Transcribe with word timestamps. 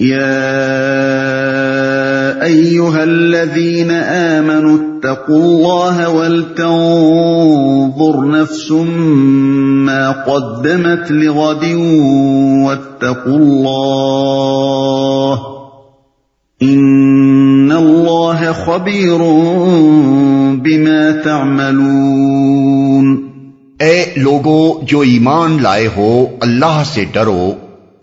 يا 0.00 0.20
ايها 2.42 3.02
الذين 3.02 3.90
امنوا 3.90 4.74
اتقوا 4.74 5.36
الله 5.36 6.08
ولتنظر 6.08 8.40
نفس 8.40 8.70
ما 9.84 10.10
قدمت 10.10 11.10
لغد 11.10 11.64
واتقوا 12.64 13.26
الله 13.26 15.40
ان 16.62 17.72
الله 17.72 18.52
خبير 18.64 19.18
بما 20.54 21.10
تعملون 21.24 23.30
اے 23.80 24.04
لوگوں 24.16 24.72
جو 24.82 25.00
ایمان 25.00 25.62
لائے 25.62 25.88
ہو، 25.96 26.26
اللہ 26.40 26.82
سے 26.86 27.04
ڈرو۔ 27.12 27.52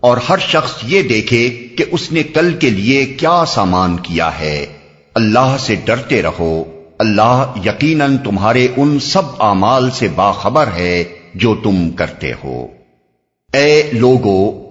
اور 0.00 0.16
ہر 0.28 0.38
شخص 0.38 0.80
یہ 0.82 1.02
دیکھے 1.02 1.50
کہ 1.50 1.84
اس 1.90 2.12
نے 2.12 2.22
کل 2.22 2.54
کے 2.54 2.70
لیے 2.70 3.04
کیا 3.04 3.44
سامان 3.46 3.96
کیا 3.96 4.38
ہے۔ 4.40 4.66
اللہ 5.14 5.56
سے 5.58 5.74
ڈرتے 5.84 6.22
رہو۔ 6.22 6.64
اللہ 6.98 7.52
یقیناً 7.64 8.16
تمہارے 8.16 8.68
ان 8.76 8.98
سب 8.98 9.42
اعمال 9.42 9.90
سے 9.90 10.08
باخبر 10.08 10.66
ہے 10.66 11.04
جو 11.34 11.54
تم 11.54 11.90
کرتے 11.90 12.32
ہو۔ 12.44 12.66
اے 13.52 13.82
لوگو، 13.92 14.68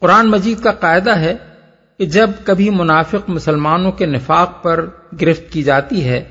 قرآن 0.00 0.30
مجید 0.30 0.62
کا 0.62 0.72
قاعدہ 0.72 1.18
ہے 1.18 1.34
کہ 1.98 2.06
جب 2.06 2.30
کبھی 2.44 2.70
منافق 2.70 3.28
مسلمانوں 3.28 3.92
کے 3.92 4.06
نفاق 4.06 4.62
پر 4.62 4.86
گرفت 5.20 5.52
کی 5.52 5.62
جاتی 5.62 6.04
ہے، 6.04 6.24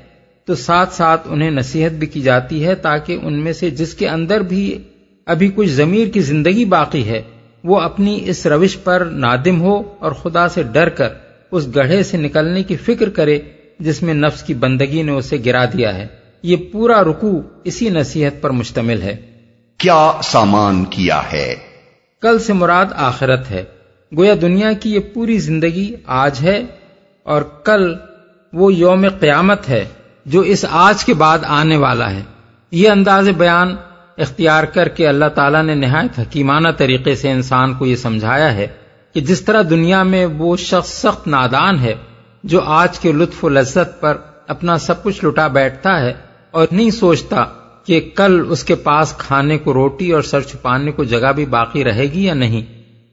تو 0.44 0.54
ساتھ 0.54 0.94
ساتھ 0.94 1.28
انہیں 1.30 1.50
نصیحت 1.50 1.92
بھی 1.92 2.06
کی 2.06 2.20
جاتی 2.20 2.64
ہے 2.64 2.74
تاکہ 2.74 3.18
ان 3.22 3.44
میں 3.44 3.52
سے 3.52 3.70
جس 3.70 3.94
کے 3.94 4.08
اندر 4.08 4.40
بھی 4.40 4.78
ابھی 5.26 5.50
کچھ 5.54 5.68
ضمیر 5.68 6.08
کی 6.08 6.20
زندگی 6.20 6.64
باقی 6.64 7.08
ہے 7.08 7.22
وہ 7.64 7.80
اپنی 7.80 8.20
اس 8.24 8.46
روش 8.46 8.76
پر 8.84 9.04
نادم 9.04 9.60
ہو 9.60 9.82
اور 9.98 10.12
خدا 10.12 10.48
سے 10.48 10.62
ڈر 10.62 10.88
کر 10.88 11.08
اس 11.50 11.68
گڑھے 11.74 12.02
سے 12.02 12.16
نکلنے 12.16 12.62
کی 12.62 12.76
فکر 12.76 13.08
کرے 13.08 13.38
جس 13.78 14.02
میں 14.02 14.14
نفس 14.14 14.42
کی 14.42 14.54
بندگی 14.54 15.02
نے 15.02 15.12
اسے 15.12 15.38
گرا 15.46 15.64
دیا 15.64 15.94
ہے۔ 15.94 16.06
یہ 16.42 16.56
پورا 16.72 17.04
رکو 17.04 17.42
اسی 17.64 17.88
نصیحت 17.88 18.42
پر 18.42 18.50
مشتمل 18.50 19.02
ہے۔ 19.02 19.16
کیا 19.78 20.12
سامان 20.22 20.84
کیا 20.84 21.20
ہے؟ 21.32 21.54
کل 22.22 22.38
سے 22.38 22.52
مراد 22.52 22.86
آخرت 22.96 23.50
ہے۔ 23.50 23.64
گویا 24.16 24.34
دنیا 24.42 24.72
کی 24.72 24.94
یہ 24.94 25.00
پوری 25.14 25.38
زندگی 25.38 25.94
آج 26.06 26.38
ہے 26.42 26.64
اور 27.22 27.42
کل 27.42 27.94
وہ 28.52 28.74
یوم 28.74 29.06
قیامت 29.20 29.68
ہے 29.68 29.84
جو 30.26 30.40
اس 30.40 30.64
آج 30.70 31.04
کے 31.04 31.14
بعد 31.14 31.38
آنے 31.46 31.76
والا 31.76 32.10
ہے۔ 32.10 32.22
یہ 32.70 32.90
انداز 32.90 33.28
بیان 33.28 33.76
اختیار 34.20 34.64
کر 34.64 34.88
کے 34.88 35.08
اللہ 35.08 35.28
تعالیٰ 35.34 35.62
نے 35.62 35.74
نہایت 35.74 36.18
حکیمانہ 36.18 36.68
طریقے 36.76 37.14
سے 37.14 37.30
انسان 37.30 37.74
کو 37.74 37.86
یہ 37.86 37.96
سمجھایا 37.96 38.54
ہے 38.54 38.66
کہ 39.14 39.20
جس 39.20 39.40
طرح 39.40 39.62
دنیا 39.70 40.02
میں 40.02 40.26
وہ 40.26 40.56
شخص 40.56 40.88
سخت 40.88 41.26
نادان 41.26 41.78
ہے 41.78 41.94
جو 42.44 42.60
آج 42.60 42.98
کے 42.98 43.12
لطف 43.12 43.44
و 43.44 43.48
لذت 43.48 44.00
پر 44.00 44.16
اپنا 44.46 44.78
سب 44.78 45.02
کچھ 45.02 45.24
لٹا 45.24 45.46
بیٹھتا 45.46 46.00
ہے 46.00 46.12
اور 46.50 46.66
نہیں 46.72 46.90
سوچتا 46.90 47.44
کہ 47.84 48.10
کل 48.14 48.44
اس 48.48 48.64
کے 48.64 48.74
پاس 48.74 49.12
کھانے 49.18 49.58
کو 49.58 49.74
روٹی 49.74 50.12
اور 50.12 50.22
سر 50.22 50.40
چھپانے 50.40 50.92
کو 50.92 51.04
جگہ 51.04 51.32
بھی 51.32 51.44
باقی 51.44 51.84
رہے 51.84 52.02
گی 52.02 52.24
یا 52.24 52.34
نہیں۔ 52.34 52.62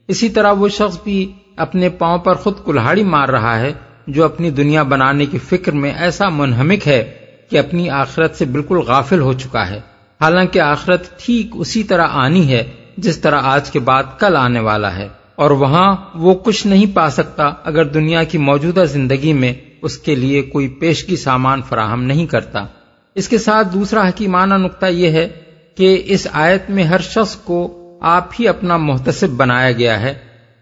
اسی 0.08 0.28
طرح 0.28 0.52
وہ 0.52 0.68
شخص 0.68 0.98
بھی 1.04 1.32
اپنے 1.56 1.88
پاؤں 1.88 2.18
پر 2.18 2.34
خود 2.34 2.54
کلاڑی 2.64 3.04
مار 3.04 3.28
رہا 3.28 3.60
ہے 3.60 3.72
جو 4.06 4.24
اپنی 4.24 4.50
دنیا 4.50 4.82
بنانے 4.82 5.26
کی 5.26 5.38
فکر 5.38 5.72
میں 5.72 5.92
ایسا 5.98 6.28
منہمک 6.28 6.88
ہے 6.88 7.14
کہ 7.50 7.58
اپنی 7.58 7.90
آخرت 7.90 8.36
سے 8.36 8.44
بالکل 8.44 8.76
غافل 8.76 9.20
ہو 9.20 9.32
چکا 9.32 9.70
ہے۔ 9.70 9.80
حالانکہ 10.20 10.58
آخرت 10.58 11.18
ٹھیک 11.18 11.46
اسی 11.54 11.82
طرح 11.82 12.06
آنی 12.10 12.52
ہے، 12.52 12.64
جس 12.96 13.18
طرح 13.18 13.40
آج 13.42 13.70
کے 13.70 13.78
بعد 13.78 14.02
کل 14.18 14.36
آنے 14.36 14.60
والا 14.60 14.96
ہے۔ 14.96 15.08
اور 15.36 15.50
وہاں 15.50 15.96
وہ 16.14 16.34
کچھ 16.34 16.66
نہیں 16.66 16.86
پا 16.94 17.10
سکتا 17.10 17.50
اگر 17.64 17.84
دنیا 17.84 18.22
کی 18.22 18.38
موجودہ 18.38 18.84
زندگی 18.92 19.32
میں 19.32 19.52
اس 19.82 19.98
کے 19.98 20.14
لیے 20.14 20.42
کوئی 20.42 20.68
پیشگی 20.68 21.16
سامان 21.16 21.62
فراہم 21.68 22.02
نہیں 22.02 22.26
کرتا۔ 22.26 22.66
اس 23.14 23.28
کے 23.28 23.38
ساتھ 23.38 23.68
دوسرا 23.74 24.08
حکیمانہ 24.08 24.54
نقطہ 24.54 24.86
یہ 24.86 25.10
ہے 25.10 25.28
کہ 25.74 26.02
اس 26.06 26.26
آیت 26.32 26.70
میں 26.70 26.84
ہر 26.84 27.00
شخص 27.00 27.36
کو 27.36 27.84
آپ 28.02 28.28
ہی 28.40 28.48
اپنا 28.48 28.76
محتسب 28.76 29.28
بنایا 29.28 29.72
گیا 29.72 30.00
ہے۔ 30.00 30.14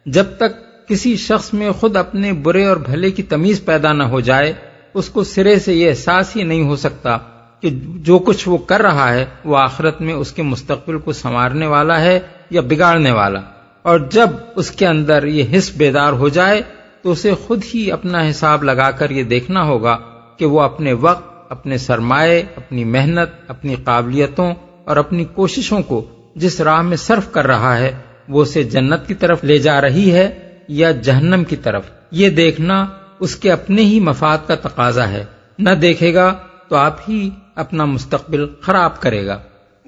جب 0.07 0.25
تک 0.37 0.89
کسی 0.89 1.17
شخص 1.17 1.55
میں 1.55 1.71
خود 1.71 1.97
اپنے 1.97 2.33
برے 2.33 2.67
اور 2.67 2.77
بھلے 2.77 3.11
کی 3.11 3.23
تمیز 3.23 3.65
پیدا 3.65 3.93
نہ 3.93 4.03
ہو 4.03 4.21
جائے، 4.21 4.53
اس 4.95 5.09
کو 5.09 5.25
سرے 5.25 5.59
سے 5.59 5.75
یہ 5.75 5.89
احساس 5.89 6.37
ہی 6.37 6.43
نہیں 6.43 6.63
ہو 6.63 6.77
سکتا۔ 6.77 7.19
کہ 7.61 7.71
جو 7.83 8.19
کچھ 8.19 8.49
وہ 8.49 8.59
کر 8.59 8.83
رہا 8.83 9.13
ہے 9.13 9.25
وہ 9.45 9.59
آخرت 9.59 10.01
میں 10.01 10.15
اس 10.15 10.33
کے 10.33 10.43
مستقبل 10.43 10.99
کو 10.99 11.13
سنوارنے 11.13 11.67
والا 11.67 12.01
ہے 12.01 12.21
یا 12.51 12.61
بگاڑنے 12.61 13.11
والا۔ 13.11 13.41
اور 13.83 13.99
جب 13.99 14.29
اس 14.57 14.71
کے 14.71 14.87
اندر 14.87 15.25
یہ 15.25 15.59
حص 15.59 15.73
بیدار 15.77 16.13
ہو 16.13 16.29
جائے 16.29 16.63
تو 17.03 17.11
اسے 17.11 17.35
خود 17.47 17.63
ہی 17.75 17.93
اپنا 17.93 18.31
حساب 18.31 18.65
لگا 18.65 18.91
کر 18.91 19.11
یہ 19.11 19.23
دیکھنا 19.23 19.63
ہوگا 19.63 19.99
کہ 20.37 20.47
وہ 20.47 20.61
اپنے 20.61 20.93
وقت، 20.93 21.53
اپنے 21.53 21.79
سرمائے 21.79 22.43
اپنی 22.57 22.85
محنت، 22.85 23.51
اپنی 23.51 23.75
قابلیتوں 23.85 24.55
اور 24.85 24.97
اپنی 24.97 25.25
کوششوں 25.25 25.83
کو 25.83 26.05
جس 26.35 26.61
راہ 26.61 26.83
میں 26.83 26.97
صرف 26.97 27.33
کر 27.33 27.47
رہا 27.47 27.79
ہے، 27.79 27.93
وہ 28.29 28.43
اسے 28.43 28.63
جنت 28.63 29.07
کی 29.07 29.15
طرف 29.15 29.45
لے 29.45 29.59
جا 29.59 29.81
رہی 29.81 30.13
ہے 30.13 30.55
یا 30.69 30.91
جہنم 30.91 31.45
کی 31.45 31.57
طرف۔ 31.57 31.85
یہ 32.11 32.31
دیکھنا 32.31 32.87
اس 33.21 33.37
کے 33.37 33.53
اپنے 33.53 33.83
ہی 33.83 34.01
مفاد 34.01 34.39
کا 34.47 34.55
تقاضا 34.55 35.09
ہے۔ 35.09 35.25
نہ 35.59 35.71
دیکھے 35.71 36.15
گا 36.15 36.35
تو 36.69 36.77
آپ 36.77 36.97
ہی 37.09 37.31
اپنا 37.57 37.85
مستقبل 37.85 38.47
خراب 38.61 39.01
کرے 39.01 39.27
گا۔ 39.27 39.39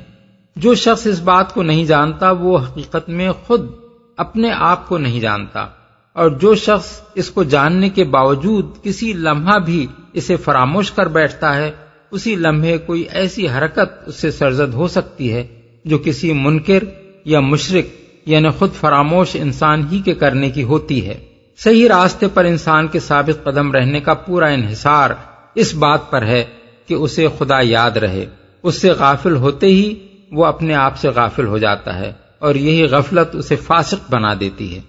جو 0.56 0.74
شخص 0.74 1.06
اس 1.06 1.20
بات 1.20 1.54
کو 1.54 1.62
نہیں 1.62 1.84
جانتا 1.84 2.30
وہ 2.30 2.58
حقیقت 2.58 3.08
میں 3.08 3.32
خود 3.46 3.83
اپنے 4.16 4.50
آپ 4.52 4.88
کو 4.88 4.98
نہیں 4.98 5.20
جانتا 5.20 5.66
اور 6.12 6.30
جو 6.30 6.54
شخص 6.54 7.00
اس 7.14 7.30
کو 7.30 7.42
جاننے 7.42 7.88
کے 7.88 8.04
باوجود 8.04 8.66
کسی 8.82 9.12
لمحہ 9.12 9.58
بھی 9.58 9.86
اسے 10.12 10.36
فراموش 10.36 10.90
کر 10.90 11.08
بیٹھتا 11.08 11.56
ہے، 11.56 11.70
اسی 12.10 12.36
لمحے 12.36 12.78
کوئی 12.78 13.02
ایسی 13.02 13.48
حرکت 13.48 14.02
اس 14.06 14.14
سے 14.14 14.30
سرزد 14.30 14.74
ہو 14.74 14.88
سکتی 14.88 15.32
ہے 15.32 15.46
جو 15.84 15.98
کسی 15.98 16.32
منکر 16.32 16.84
یا 17.24 17.40
مشرق 17.40 18.04
یعنی 18.28 18.48
خود 18.48 18.72
فراموش 18.72 19.28
انسان 19.34 19.86
ہی 19.90 20.00
کے 20.00 20.14
کرنے 20.14 20.50
کی 20.50 20.62
ہوتی 20.62 21.06
ہے۔ 21.06 21.14
صحیح 21.58 21.88
راستے 21.88 22.28
پر 22.28 22.44
انسان 22.44 22.88
کے 22.88 23.00
ثابت 23.00 23.44
قدم 23.44 23.72
رہنے 23.72 24.00
کا 24.00 24.14
پورا 24.14 24.46
انحصار 24.46 25.10
اس 25.54 25.74
بات 25.74 26.10
پر 26.10 26.22
ہے 26.22 26.44
کہ 26.86 26.94
اسے 26.94 27.26
خدا 27.38 27.60
یاد 27.62 27.90
رہے۔ 27.90 28.26
اس 28.62 28.80
سے 28.80 28.90
غافل 28.90 29.36
ہوتے 29.36 29.66
ہی 29.66 29.94
وہ 30.32 30.44
اپنے 30.44 30.74
آپ 30.74 30.98
سے 30.98 31.08
غافل 31.08 31.46
ہو 31.46 31.58
جاتا 31.58 31.98
ہے۔ 31.98 32.12
اور 32.38 32.54
یہی 32.54 32.84
غفلت 32.84 33.36
اسے 33.36 33.56
فاسق 33.56 34.10
بنا 34.10 34.34
دیتی 34.40 34.76
ہے۔ 34.76 34.80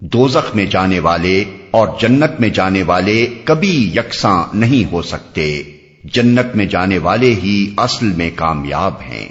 دوزخ 0.00 0.54
میں 0.54 0.66
جانے 0.66 0.98
والے 0.98 1.44
اور 1.70 1.88
جنت 2.00 2.40
میں 2.40 2.48
جانے 2.48 2.82
والے 2.82 3.26
کبھی 3.44 3.92
یکساں 3.96 4.44
نہیں 4.54 4.92
ہو 4.92 5.02
سکتے۔ 5.02 5.62
جنت 6.04 6.56
میں 6.56 6.66
جانے 6.66 6.98
والے 6.98 7.26
ہی 7.26 7.74
اصل 7.76 8.12
میں 8.16 8.30
کامیاب 8.36 8.92
ہیں۔ 9.10 9.28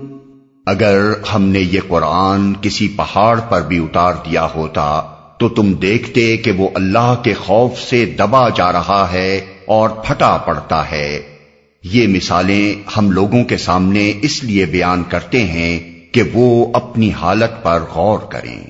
اگر 0.66 1.12
ہم 1.34 1.44
نے 1.44 1.60
یہ 1.60 1.80
قرآن 1.88 2.54
کسی 2.62 2.88
پہاڑ 2.88 3.40
پر 3.50 3.62
بھی 3.62 3.80
اتار 3.80 4.14
دیا 4.14 4.48
ہوتا، 4.56 5.02
تو 5.40 5.50
تم 5.50 5.74
دیکھتے 5.74 6.38
کہ 6.38 6.52
وہ 6.52 6.70
اللہ 6.76 7.16
کے 7.24 7.34
خوف 7.34 7.80
سے 7.80 8.06
دبا 8.06 8.50
جا 8.50 8.72
رہا 8.72 9.08
ہے 9.12 9.42
اور 9.66 9.90
پھٹا 9.90 10.38
پڑتا 10.38 10.92
ہے۔ 10.92 11.38
یہ 11.84 12.08
مثالیں 12.08 12.90
ہم 12.98 13.12
لوگوں 13.12 13.44
کے 13.44 13.58
سامنے 13.58 14.14
اس 14.22 14.44
لیے 14.44 14.66
بیان 14.66 15.04
کرتے 15.10 15.44
ہیں 15.44 16.06
کہ 16.14 16.24
وہ 16.34 16.72
اپنی 16.74 17.12
حالت 17.22 17.64
پر 17.64 17.80
غور 17.96 18.20
کریں۔ 18.20 18.64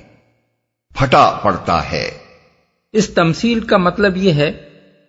پھٹا 0.95 1.39
پڑتا 1.43 1.91
ہے۔ 1.91 2.11
اس 2.93 3.09
تمثیل 3.09 3.59
کا 3.59 3.77
مطلب 3.77 4.17
یہ 4.17 4.33
ہے 4.33 4.51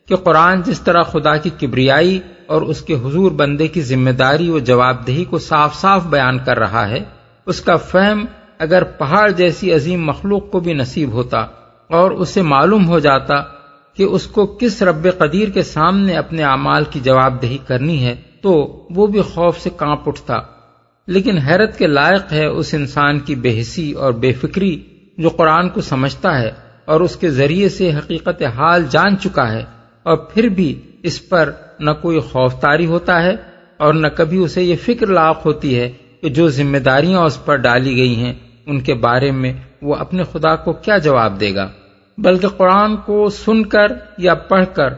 کہ 0.07 0.17
قرآن 0.17 0.63
جس 0.63 0.81
طرح 0.81 1.03
خدا 1.03 1.37
کی 1.37 1.51
کبریائی 1.61 2.21
اور 2.47 2.63
اس 2.63 2.83
کے 2.83 2.95
حضور 2.95 3.31
بندے 3.31 3.69
کی 3.69 3.81
ذمہ 3.81 4.11
داری 4.11 4.51
و 4.51 4.59
جواب 4.59 5.07
دہی 5.07 5.25
کو 5.25 5.39
صاف 5.39 5.75
صاف 5.75 6.07
بیان 6.07 6.39
کر 6.39 6.59
رہا 6.59 6.89
ہے، 6.89 7.05
اس 7.47 7.61
کا 7.61 7.77
فہم 7.77 8.25
اگر 8.59 8.85
پہاڑ 8.85 9.31
جیسی 9.31 9.73
عظیم 9.73 10.07
مخلوق 10.07 10.51
کو 10.51 10.61
بھی 10.61 10.73
نصیب 10.73 11.13
ہوتا 11.13 11.39
اور 11.89 12.11
اسے 12.11 12.43
معلوم 12.43 12.89
ہو 12.89 12.99
جاتا 12.99 13.35
کہ 13.95 14.03
اس 14.03 14.27
کو 14.27 14.47
کس 14.47 14.83
رب 14.83 15.09
قدیر 15.19 15.49
کے 15.49 15.63
سامنے 15.63 16.17
اپنے 16.17 16.45
اعمال 16.45 16.85
کی 16.85 17.01
جواب 17.01 17.43
دہی 17.43 17.59
کرنی 17.67 18.05
ہے، 18.07 18.15
تو 18.43 18.53
وہ 18.91 19.07
بھی 19.07 19.21
خوف 19.21 19.59
سے 19.59 19.71
کانپ 19.77 20.09
اٹھتا۔ 20.09 20.35
لیکن 21.07 21.39
حیرت 21.39 21.79
کے 21.79 21.87
لائق 21.87 22.33
ہے 22.33 22.47
اس 22.47 22.75
انسان 22.75 23.19
کی 23.19 23.35
بے 23.35 23.61
حسی 23.61 23.93
اور 23.93 24.13
بے 24.13 24.33
فکری 24.33 24.83
جو 25.19 25.29
قرآن 25.29 25.69
کو 25.69 25.81
سمجھتا 25.81 26.41
ہے 26.41 26.51
اور 26.85 27.01
اس 27.01 27.17
کے 27.17 27.31
ذریعے 27.31 27.69
سے 27.69 27.95
حقیقت 27.95 28.43
حال 28.43 28.85
جان 28.91 29.19
چکا 29.19 29.53
ہے۔ 29.53 29.65
اور 30.07 30.17
پھر 30.17 30.49
بھی 30.49 30.81
اس 31.03 31.29
پر 31.29 31.51
نہ 31.81 31.91
کوئی 32.03 32.19
خوف 32.21 32.61
تاری 32.61 32.87
ہوتا 32.87 33.23
ہے 33.23 33.37
اور 33.77 33.95
نہ 33.95 34.07
کبھی 34.07 34.39
اسے 34.39 34.63
یہ 34.63 34.77
فکر 34.85 35.07
لاق 35.07 35.47
ہوتی 35.47 35.79
ہے 35.81 35.93
کہ 36.23 36.29
جو 36.29 36.49
ذمہ 36.49 36.79
داریاں 36.79 37.21
اس 37.21 37.45
پر 37.45 37.57
ڈالی 37.57 37.97
گئی 37.97 38.15
ہیں، 38.15 38.35
ان 38.67 38.81
کے 38.81 38.95
بارے 38.95 39.31
میں 39.31 39.53
وہ 39.83 39.95
اپنے 39.95 40.23
خدا 40.33 40.57
کو 40.57 40.73
کیا 40.73 40.99
جواب 40.99 41.41
دے 41.41 41.55
گا؟ 41.55 41.69
بلکہ 42.19 42.49
قرآن 42.49 42.97
کو 42.97 43.29
سن 43.29 43.67
کر 43.67 43.87
یا 44.19 44.35
پڑھ 44.35 44.65
کر 44.75 44.95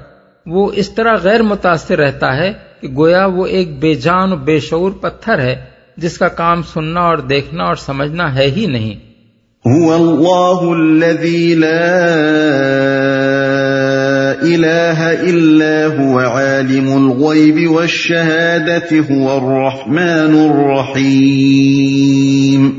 وہ 0.46 0.72
اس 0.74 0.90
طرح 0.90 1.16
غیر 1.22 1.42
متاثر 1.42 1.98
رہتا 1.98 2.36
ہے 2.36 2.52
کہ 2.80 2.88
گویا 2.96 3.24
وہ 3.26 3.46
ایک 3.46 3.78
بے 3.78 3.94
جان 3.94 4.32
و 4.32 4.36
بے 4.36 4.60
شعور 4.60 4.92
پتھر 4.92 5.38
ہے، 5.38 5.64
جس 5.96 6.18
کا 6.18 6.28
کام 6.28 6.62
سننا 6.62 7.00
اور 7.00 7.18
دیکھنا 7.18 7.64
اور 7.64 7.74
سمجھنا 7.74 8.34
ہے 8.34 8.50
ہی 8.50 8.66
نہیں۔ 8.66 8.94
هو 9.64 9.94
اللہ 9.94 10.60
الذي 14.42 14.56
لا 14.56 14.90
الہ 14.90 15.00
الا 15.00 15.86
هو 15.86 16.18
عالم 16.18 16.92
الغیب 16.92 17.70
والشہادة 17.70 19.10
هو 19.10 19.30
الرحمن 19.30 20.40
الرحیم 20.40 22.70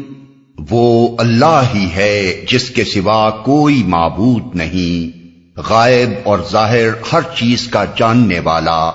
وہ 0.69 1.15
اللہ 1.17 1.61
ہی 1.75 1.89
ہے 1.95 2.45
جس 2.47 2.69
کے 2.69 2.83
سوا 2.83 3.29
کوئی 3.29 3.83
معبود 3.83 4.55
نہیں 4.55 5.19
غائب 5.57 6.09
اور 6.23 6.39
ظاہر 6.51 6.87
ہر 7.13 7.19
چیز 7.35 7.67
کا 7.67 7.85
جاننے 7.95 8.39
والا 8.39 8.91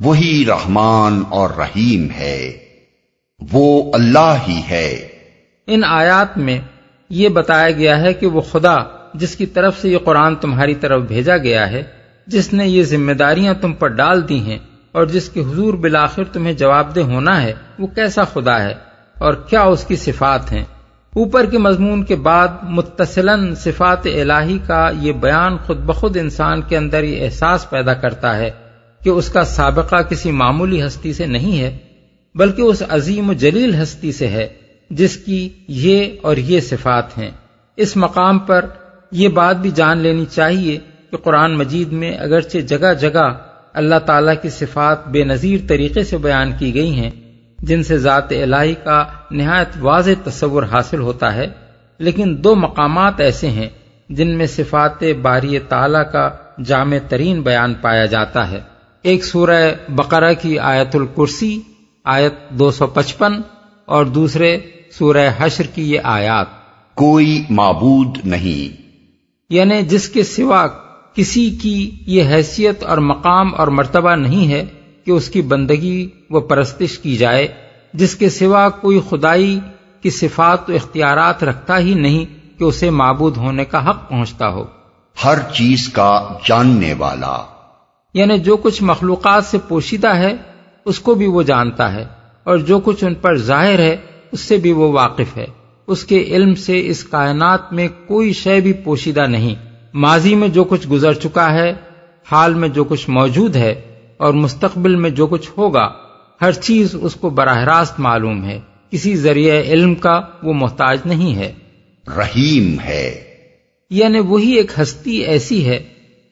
وہی 0.00 0.44
رحمان 0.48 1.22
اور 1.28 1.50
رحیم 1.50 2.06
ہے۔ 2.18 2.52
وہ 3.52 3.90
اللہ 3.94 4.34
ہی 4.48 4.62
ہے۔ 4.70 5.08
ان 5.66 5.84
آیات 5.84 6.38
میں 6.38 6.58
یہ 7.10 7.28
بتایا 7.28 7.70
گیا 7.70 8.00
ہے 8.00 8.12
کہ 8.12 8.26
وہ 8.26 8.40
خدا 8.40 8.76
جس 9.14 9.36
کی 9.36 9.46
طرف 9.46 9.80
سے 9.80 9.88
یہ 9.88 9.98
قرآن 9.98 10.36
تمہاری 10.36 10.74
طرف 10.74 11.02
بھیجا 11.02 11.36
گیا 11.36 11.70
ہے 11.70 11.82
جس 12.26 12.52
نے 12.52 12.68
یہ 12.68 12.82
ذمہ 12.82 13.12
داریاں 13.12 13.54
تم 13.54 13.72
پر 13.72 13.88
ڈال 13.88 14.28
دی 14.28 14.38
ہیں 14.38 14.58
اور 14.92 15.04
جس 15.04 15.28
کے 15.28 15.40
حضور 15.40 15.74
بلاخر 15.74 16.24
تمہیں 16.24 16.52
جواب 16.52 16.96
دہ 16.96 17.00
ہونا 17.00 17.42
ہے، 17.42 17.52
وہ 17.78 17.86
کیسا 17.86 18.24
خدا 18.24 18.62
ہے؟ 18.62 18.74
اور 19.18 19.34
کیا 19.34 19.62
اس 19.62 19.84
کی 19.84 19.96
صفات 19.96 20.52
ہیں؟ 20.52 20.64
اوپر 21.14 21.46
کے 21.46 21.58
مضمون 21.58 22.04
کے 22.04 22.16
بعد 22.16 22.48
متصلاً 22.62 23.54
صفات 23.54 24.06
الہی 24.06 24.58
کا 24.66 24.90
یہ 25.00 25.12
بیان 25.12 25.56
خود 25.56 25.78
بخود 25.78 26.16
انسان 26.16 26.62
کے 26.62 26.76
اندر 26.76 27.02
یہ 27.02 27.24
احساس 27.24 27.70
پیدا 27.70 27.94
کرتا 27.94 28.36
ہے 28.36 28.50
کہ 29.04 29.10
اس 29.10 29.28
کا 29.28 29.44
سابقہ 29.44 30.02
کسی 30.02 30.30
معمولی 30.30 30.86
ہستی 30.86 31.12
سے 31.12 31.26
نہیں 31.26 31.60
ہے، 31.60 31.78
بلکہ 32.34 32.62
اس 32.62 32.82
عظیم 32.88 33.30
و 33.30 33.32
جلیل 33.32 33.82
ہستی 33.82 34.12
سے 34.12 34.28
ہے، 34.28 34.48
جس 34.90 35.16
کی 35.16 35.48
یہ 35.68 36.06
اور 36.22 36.36
یہ 36.36 36.60
صفات 36.60 37.18
ہیں۔ 37.18 37.30
اس 37.76 37.96
مقام 37.96 38.38
پر 38.38 38.64
یہ 39.10 39.28
بات 39.28 39.56
بھی 39.56 39.70
جان 39.70 39.98
لینی 39.98 40.24
چاہیے 40.26 40.78
کہ 41.10 41.16
قرآن 41.16 41.58
مجید 41.58 41.92
میں 41.92 42.18
اگرچہ 42.18 42.58
جگہ 42.58 42.94
جگہ 43.00 43.32
اللہ 43.72 43.98
تعالی 44.06 44.32
کی 44.42 44.48
صفات 44.48 45.08
بے 45.08 45.24
نظیر 45.24 45.60
طریقے 45.68 46.02
سے 46.02 46.18
بیان 46.18 46.52
کی 46.58 46.74
گئی 46.74 46.94
ہیں 46.94 47.10
جن 47.58 47.82
سے 47.82 47.98
ذات 47.98 48.32
الہی 48.32 48.74
کا 48.84 49.04
نہایت 49.30 49.68
واضح 49.80 50.10
تصور 50.24 50.62
حاصل 50.62 51.00
ہوتا 51.00 51.34
ہے 51.34 51.46
لیکن 51.98 52.36
دو 52.44 52.54
مقامات 52.54 53.20
ایسے 53.20 53.50
ہیں 53.50 53.68
جن 54.08 54.38
میں 54.38 54.46
صفات 54.46 55.04
باری 55.22 55.58
تعالی 55.58 55.98
کا 56.12 56.30
جامع 56.64 56.96
ترین 57.08 57.42
بیان 57.42 57.74
پایا 57.74 58.06
جاتا 58.06 58.50
ہے۔ 58.50 58.60
ایک 59.02 59.24
سورہ 59.24 59.72
بقرہ 59.88 60.32
کی 60.32 60.58
آیت 60.58 60.96
الکرسی 60.96 61.60
آیت 62.04 62.50
دو 62.50 62.70
سو 62.70 62.86
پچپن 62.86 63.32
اور 63.84 64.04
دوسرے 64.04 64.58
سورہ 64.92 65.30
حشر 65.38 65.64
کی 65.64 65.92
یہ 65.92 66.00
آیات۔ 66.04 66.46
کوئی 66.94 67.44
معبود 67.50 68.18
نہیں۔ 68.24 68.82
یعنی 69.50 69.82
جس 69.82 70.08
کے 70.08 70.22
سوا 70.22 70.66
کسی 71.14 71.50
کی 71.50 71.90
یہ 72.06 72.24
حیثیت 72.24 72.82
اور 72.82 72.98
مقام 72.98 73.54
اور 73.54 73.68
مرتبہ 73.68 74.14
نہیں 74.14 74.52
ہے 74.52 74.64
کہ 75.04 75.10
اس 75.10 75.28
کی 75.28 75.42
بندگی 75.42 76.08
و 76.30 76.40
پرستش 76.40 76.98
کی 76.98 77.16
جائے 77.16 77.48
جس 77.94 78.14
کے 78.14 78.30
سوا 78.30 78.68
کوئی 78.68 79.00
خدائی 79.10 79.60
کی 80.02 80.10
صفات 80.10 80.70
و 80.70 80.74
اختیارات 80.74 81.44
رکھتا 81.44 81.78
ہی 81.78 81.94
نہیں 81.94 82.58
کہ 82.58 82.64
اسے 82.64 82.90
معبود 82.90 83.36
ہونے 83.36 83.64
کا 83.64 83.90
حق 83.90 84.08
پہنچتا 84.08 84.48
ہو۔ 84.48 84.64
ہر 85.24 85.38
چیز 85.54 85.88
کا 85.88 86.28
جاننے 86.48 86.94
والا۔ 86.98 87.38
یعنی 88.14 88.38
جو 88.38 88.56
کچھ 88.56 88.82
مخلوقات 88.82 89.44
سے 89.44 89.58
پوشیدہ 89.68 90.14
ہے 90.16 90.36
اس 90.84 90.98
کو 90.98 91.14
بھی 91.14 91.26
وہ 91.26 91.42
جانتا 91.42 91.92
ہے 91.92 92.04
اور 92.44 92.56
جو 92.56 92.80
کچھ 92.80 93.04
ان 93.04 93.14
پر 93.14 93.36
ظاہر 93.38 93.78
ہے 93.78 93.96
اس 94.32 94.40
سے 94.40 94.56
بھی 94.56 94.72
وہ 94.72 94.92
واقف 94.92 95.36
ہے۔ 95.36 95.46
اس 95.86 96.04
کے 96.04 96.22
علم 96.22 96.54
سے 96.54 96.86
اس 96.86 97.04
کائنات 97.04 97.72
میں 97.72 97.88
کوئی 98.06 98.32
شے 98.32 98.60
بھی 98.60 98.72
پوشیدہ 98.72 99.26
نہیں۔ 99.26 99.69
ماضی 99.94 100.34
میں 100.34 100.48
جو 100.48 100.64
کچھ 100.64 100.88
گزر 100.88 101.12
چکا 101.12 101.52
ہے 101.52 101.72
حال 102.32 102.54
میں 102.54 102.68
جو 102.68 102.84
کچھ 102.84 103.10
موجود 103.10 103.56
ہے 103.56 103.80
اور 104.16 104.34
مستقبل 104.34 104.96
میں 104.96 105.10
جو 105.10 105.26
کچھ 105.26 105.50
ہوگا 105.56 105.92
ہر 106.40 106.52
چیز 106.52 106.96
اس 107.00 107.14
کو 107.14 107.30
براہ 107.30 107.58
راست 107.58 108.00
معلوم 108.00 108.44
ہے۔ 108.44 108.60
کسی 108.90 109.16
ذریعے 109.16 109.62
علم 109.62 109.94
کا 109.94 110.20
وہ 110.42 110.52
محتاج 110.52 110.98
نہیں 111.04 111.34
ہے۔ 111.34 111.52
رحیم 112.16 112.80
ہے۔ 112.80 113.24
یعنی 113.90 114.18
وہی 114.18 114.52
ایک 114.52 114.72
ہستی 114.82 115.16
ایسی 115.16 115.68
ہے 115.68 115.82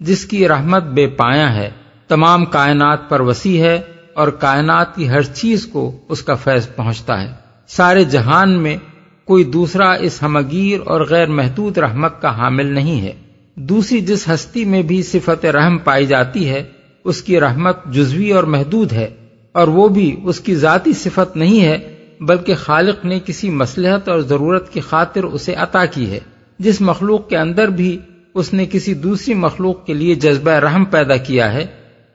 جس 0.01 0.25
کی 0.25 0.49
رحمت 0.49 0.83
بے 0.83 1.07
پایا 1.07 1.55
ہے۔ 1.55 1.71
تمام 2.09 2.45
کائنات 2.45 3.09
پر 3.09 3.21
وسیع 3.21 3.63
ہے 3.63 3.81
اور 4.15 4.29
کائنات 4.29 4.97
کی 4.97 5.09
ہر 5.09 5.23
چیز 5.23 5.67
کو 5.67 5.97
اس 6.09 6.23
کا 6.23 6.35
فیض 6.35 6.69
پہنچتا 6.77 7.23
ہے۔ 7.23 7.33
سارے 7.67 8.05
جہان 8.05 8.63
میں 8.63 8.77
کوئی 9.25 9.45
دوسرا 9.45 9.93
اس 9.93 10.23
ہمگیر 10.23 10.81
اور 10.85 11.01
غیر 11.01 11.27
محدود 11.27 11.79
رحمت 11.79 12.23
کا 12.23 12.39
حامل 12.39 12.67
نہیں 12.67 13.01
ہے۔ 13.01 13.13
دوسری 13.59 14.01
جس 14.01 14.29
ہستی 14.29 14.65
میں 14.65 14.83
بھی 14.83 15.03
صفت 15.03 15.45
رحم 15.45 15.79
پائی 15.79 16.07
جاتی 16.07 16.49
ہے، 16.49 16.63
اس 17.05 17.23
کی 17.23 17.41
رحمت 17.41 17.77
جزوی 17.87 18.31
اور 18.33 18.45
محدود 18.45 18.93
ہے، 18.93 19.09
اور 19.53 19.69
وہ 19.69 19.89
بھی 19.89 20.17
اس 20.25 20.41
کی 20.41 20.55
ذاتی 20.55 20.93
صفت 20.93 21.37
نہیں 21.37 21.65
ہے، 21.65 21.79
بلکہ 22.21 22.55
خالق 22.55 23.05
نے 23.05 23.19
کسی 23.25 23.51
مسلحت 23.51 24.09
اور 24.09 24.21
ضرورت 24.21 24.73
کی 24.73 24.81
خاطر 24.81 25.25
اسے 25.25 25.55
عطا 25.55 25.85
کی 25.85 26.11
ہے۔ 26.11 26.21
جس 26.59 26.81
مخلوق 26.81 27.29
کے 27.29 27.37
اندر 27.37 27.69
بھی 27.69 27.99
اس 28.35 28.53
نے 28.53 28.67
کسی 28.67 28.95
دوسری 28.95 29.35
مخلوق 29.35 29.85
کے 29.87 29.95
لیے 29.95 30.15
جذبہ 30.15 30.51
رحم 30.51 30.85
پیدا 30.85 31.17
کیا 31.17 31.53
ہے، 31.53 31.67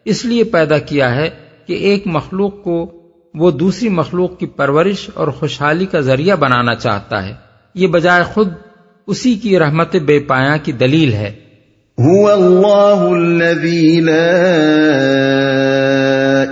اس 0.06 0.26
لیے 0.26 0.44
پیدا 0.44 0.78
کیا 0.78 1.16
ہے 1.16 1.30
کہ 1.68 1.74
ایک 1.74 2.08
مخلوق 2.08 2.64
کو 2.64 2.92
وہ 3.36 3.52
دوسری 3.52 3.90
مخلوق 3.90 4.38
کی 4.40 4.46
پرورش 4.46 5.10
اور 5.14 5.28
خوشحالی 5.28 5.86
کا 5.86 6.00
ذریعہ 6.00 6.36
بنانا 6.36 6.76
چاہتا 6.76 7.26
ہے۔ 7.26 7.34
یہ 7.76 7.88
بجائے 7.88 8.24
خود 8.24 8.50
اسی 9.08 9.36
کی 9.36 9.60
رحمت 9.60 9.96
بے 9.96 10.20
پایا 10.20 10.58
کی 10.58 10.72
دلیل 10.72 11.14
ہے۔ 11.14 11.32
هو 12.04 12.30
الله 12.30 13.12
الذي 13.12 14.00
لا 14.00 14.54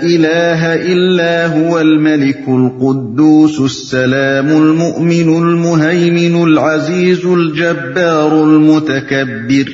اله 0.01 0.91
الا 0.91 1.58
هو 1.58 1.77
الملك 1.77 2.41
القدوس 2.48 3.60
السلام 3.60 4.55
المؤمن 4.55 5.36
المهيمن 5.36 6.41
العزيز 6.41 7.20
الجبار 7.24 8.31
المتكبر 8.31 9.70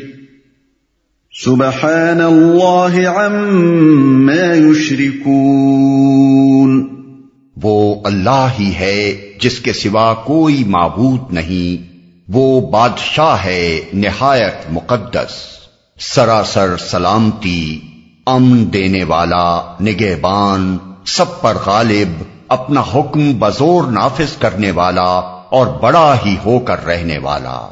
سبحان 1.46 2.22
الله 2.22 3.06
عما 3.06 4.54
يشركون۔ 4.54 6.88
وہ 7.64 7.96
اللہ 8.04 8.48
ہی 8.60 8.72
ہے 8.80 9.32
جس 9.42 9.60
کے 9.60 9.74
سوا 9.74 10.14
کوئی 10.14 10.64
معبود 10.68 11.20
نہیں۔ 11.32 11.87
وہ 12.30 12.72
بادشاہ 12.72 13.46
ہے 13.46 13.80
نہایت 13.94 14.56
مقدس، 14.70 15.32
سراسر 16.00 16.78
سلامتی، 16.78 17.80
امن 18.26 18.74
دینے 18.74 19.04
والا، 19.04 19.76
نگہبان، 19.82 20.78
سب 21.06 21.42
پر 21.42 21.58
غالب، 21.66 22.24
اپنا 22.48 22.82
حکم 22.96 23.40
بزور 23.40 23.92
نافذ 23.92 24.38
کرنے 24.38 24.72
والا 24.72 25.20
اور 25.50 25.68
بڑا 25.68 26.16
ہی 26.26 26.36
ہو 26.46 26.60
کر 26.60 26.86
رہنے 26.86 27.18
والا۔ 27.18 27.68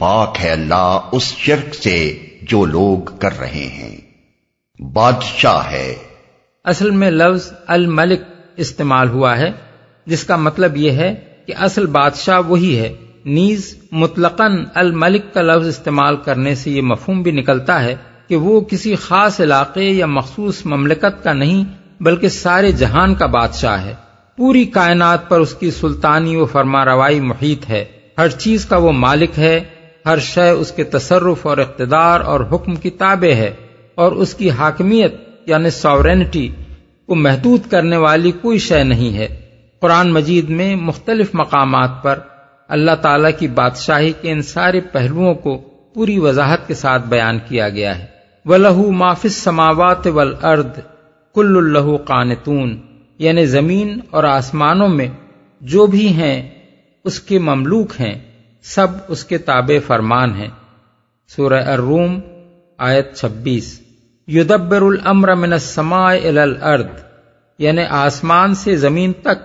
پاک 0.00 0.36
ہے 0.42 0.50
اللہ 0.50 1.00
اس 1.12 1.22
شرک 1.22 1.74
سے 1.74 2.18
جو 2.42 2.64
لوگ 2.64 3.16
کر 3.18 3.38
رہے 3.38 3.68
ہیں۔ 3.72 3.96
بادشاہ 4.82 5.70
ہے۔ 5.70 5.94
اصل 6.64 6.90
میں 6.90 7.10
لفظ 7.10 7.52
الملک 7.66 8.20
استعمال 8.56 9.08
ہوا 9.08 9.38
ہے، 9.38 9.50
جس 10.06 10.24
کا 10.24 10.36
مطلب 10.36 10.76
یہ 10.76 10.90
ہے 10.90 11.14
کہ 11.46 11.54
اصل 11.58 11.86
بادشاہ 11.86 12.40
وہی 12.40 12.78
ہے۔ 12.78 12.94
نیز 13.26 13.78
مطلقاً 13.92 14.64
الملک 14.74 15.34
کا 15.34 15.42
لفظ 15.42 15.66
استعمال 15.68 16.16
کرنے 16.16 16.54
سے 16.54 16.70
یہ 16.70 16.82
مفہوم 16.82 17.22
بھی 17.22 17.30
نکلتا 17.30 17.82
ہے 17.82 17.96
کہ 18.28 18.36
وہ 18.36 18.60
کسی 18.60 18.94
خاص 18.94 19.40
علاقے 19.40 19.84
یا 19.84 20.06
مخصوص 20.06 20.66
مملکت 20.66 21.24
کا 21.24 21.32
نہیں، 21.32 21.64
بلکہ 22.00 22.28
سارے 22.28 22.72
جہان 22.72 23.14
کا 23.14 23.26
بادشاہ 23.26 23.84
ہے۔ 23.84 23.94
پوری 24.36 24.64
کائنات 24.64 25.28
پر 25.28 25.40
اس 25.40 25.54
کی 25.54 25.70
سلطانی 25.70 26.36
و 26.36 26.46
فرما 26.46 26.84
روائی 26.84 27.20
محیط 27.20 27.70
ہے۔ 27.70 27.84
ہر 28.18 28.28
چیز 28.28 28.66
کا 28.66 28.76
وہ 28.76 28.92
مالک 28.92 29.38
ہے، 29.38 29.60
ہر 30.06 30.18
شے 30.18 30.50
اس 30.50 30.72
کے 30.72 30.84
تصرف 30.84 31.46
اور 31.46 31.58
اقتدار 31.58 32.20
اور 32.20 32.40
حکم 32.52 32.76
کی 32.76 32.90
تابع 32.90 33.34
ہے۔ 33.34 33.52
اور 33.94 34.12
اس 34.12 34.34
کی 34.34 34.50
حاکمیت 34.50 35.14
یعنی 35.46 35.70
ساورینٹی 35.70 36.48
کو 37.06 37.14
محدود 37.14 37.60
کرنے 37.70 37.96
والی 37.96 38.30
کوئی 38.30 38.58
شے 38.58 38.84
نہیں 38.84 39.16
ہے۔ 39.16 39.40
قرآن 39.80 40.12
مجید 40.12 40.50
میں 40.50 40.76
مختلف 40.76 41.30
مقامات 41.32 42.02
پر 42.02 42.18
اللہ 42.68 42.90
تعالی 43.02 43.32
کی 43.32 43.48
بادشاہی 43.48 44.12
کے 44.20 44.32
ان 44.32 44.42
سارے 44.42 44.80
پہلوؤں 44.80 45.34
کو 45.34 45.58
پوری 45.94 46.18
وضاحت 46.18 46.68
کے 46.68 46.74
ساتھ 46.74 47.06
بیان 47.06 47.38
کیا 47.48 47.68
گیا 47.68 47.98
ہے۔ 47.98 48.06
و 48.44 48.56
لہو 48.56 48.90
مافس 48.90 49.36
سماوات 49.36 50.06
ول 50.06 50.34
ارد 50.42 50.78
کل 51.34 51.56
اللہ 51.56 51.96
قانتون۔ 51.96 52.80
یعنی 53.18 53.46
زمین 53.46 54.00
اور 54.10 54.24
آسمانوں 54.24 54.88
میں 54.88 55.08
جو 55.60 55.86
بھی 55.86 56.08
ہیں، 56.08 56.50
اس 57.04 57.20
کے 57.20 57.38
مملوک 57.38 58.00
ہیں، 58.00 58.14
سب 58.62 58.86
اس 59.08 59.24
کے 59.24 59.38
تابع 59.38 59.78
فرمان 59.86 60.34
ہیں۔ 60.34 60.48
سورہ 61.28 61.62
الروم، 61.62 62.20
آیت 62.78 63.14
چھبیس۔ 63.14 63.80
یدبر 64.28 64.82
الامر 64.82 65.34
من 65.34 65.52
السماء 65.52 66.12
الى 66.12 66.38
الارض۔ 66.38 66.84
یعنی 67.58 67.82
آسمان 67.90 68.54
سے 68.54 68.76
زمین 68.76 69.12
تک 69.12 69.38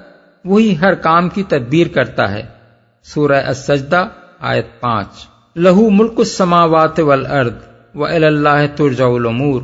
وہی 0.45 0.75
ہر 0.81 0.93
کام 0.93 1.29
کی 1.29 1.43
تدبیر 1.43 1.87
کرتا 1.87 2.31
ہے۔ 2.31 2.60
سورہ 3.03 3.41
السجدہ، 3.45 4.07
آیت 4.39 4.79
پانچ۔ 4.79 5.07
لہو 5.55 5.89
ملک 5.89 6.13
السماوات 6.17 6.99
والارض 6.99 7.53
و 7.95 8.05
اللہ 8.05 8.65
ترجع 8.75 9.05
الامور 9.05 9.61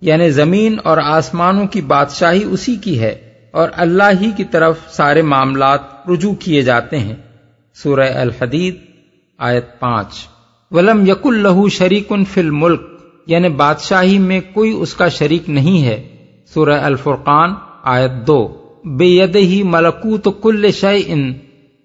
یعنی 0.00 0.30
زمین 0.30 0.76
اور 0.84 0.98
آسمانوں 0.98 1.66
کی 1.66 1.80
بادشاہی 1.80 2.42
اسی 2.42 2.76
کی 2.76 3.00
ہے 3.00 3.30
اور 3.50 3.68
اللہ 3.72 4.10
ہی 4.20 4.30
کی 4.36 4.44
طرف 4.44 4.78
سارے 4.88 5.22
معاملات 5.22 5.80
رجوع 6.08 6.34
کیے 6.34 6.62
جاتے 6.62 6.98
ہیں۔ 6.98 7.16
سورہ 7.74 8.08
الحدید، 8.14 8.76
آیت 9.38 9.80
پانچ۔ 9.80 10.26
ولم 10.70 11.06
یق 11.06 11.26
الہو 11.26 11.68
شریک 11.68 12.12
فل 12.32 12.50
ملک 12.50 12.82
یعنی 13.26 13.48
بادشاہی 13.48 14.18
میں 14.18 14.40
کوئی 14.54 14.72
اس 14.72 14.94
کا 14.94 15.08
شریک 15.08 15.48
نہیں 15.48 15.84
ہے۔ 15.84 16.08
سورہ 16.54 16.80
الفرقان، 16.80 17.54
آیت 17.82 18.26
دو۔ 18.26 18.48
بے 18.84 19.06
ید 19.06 19.36
ہی 19.36 19.62
ملکوت 19.62 20.28
کل 20.42 20.70
شے 20.72 21.02
ان 21.06 21.32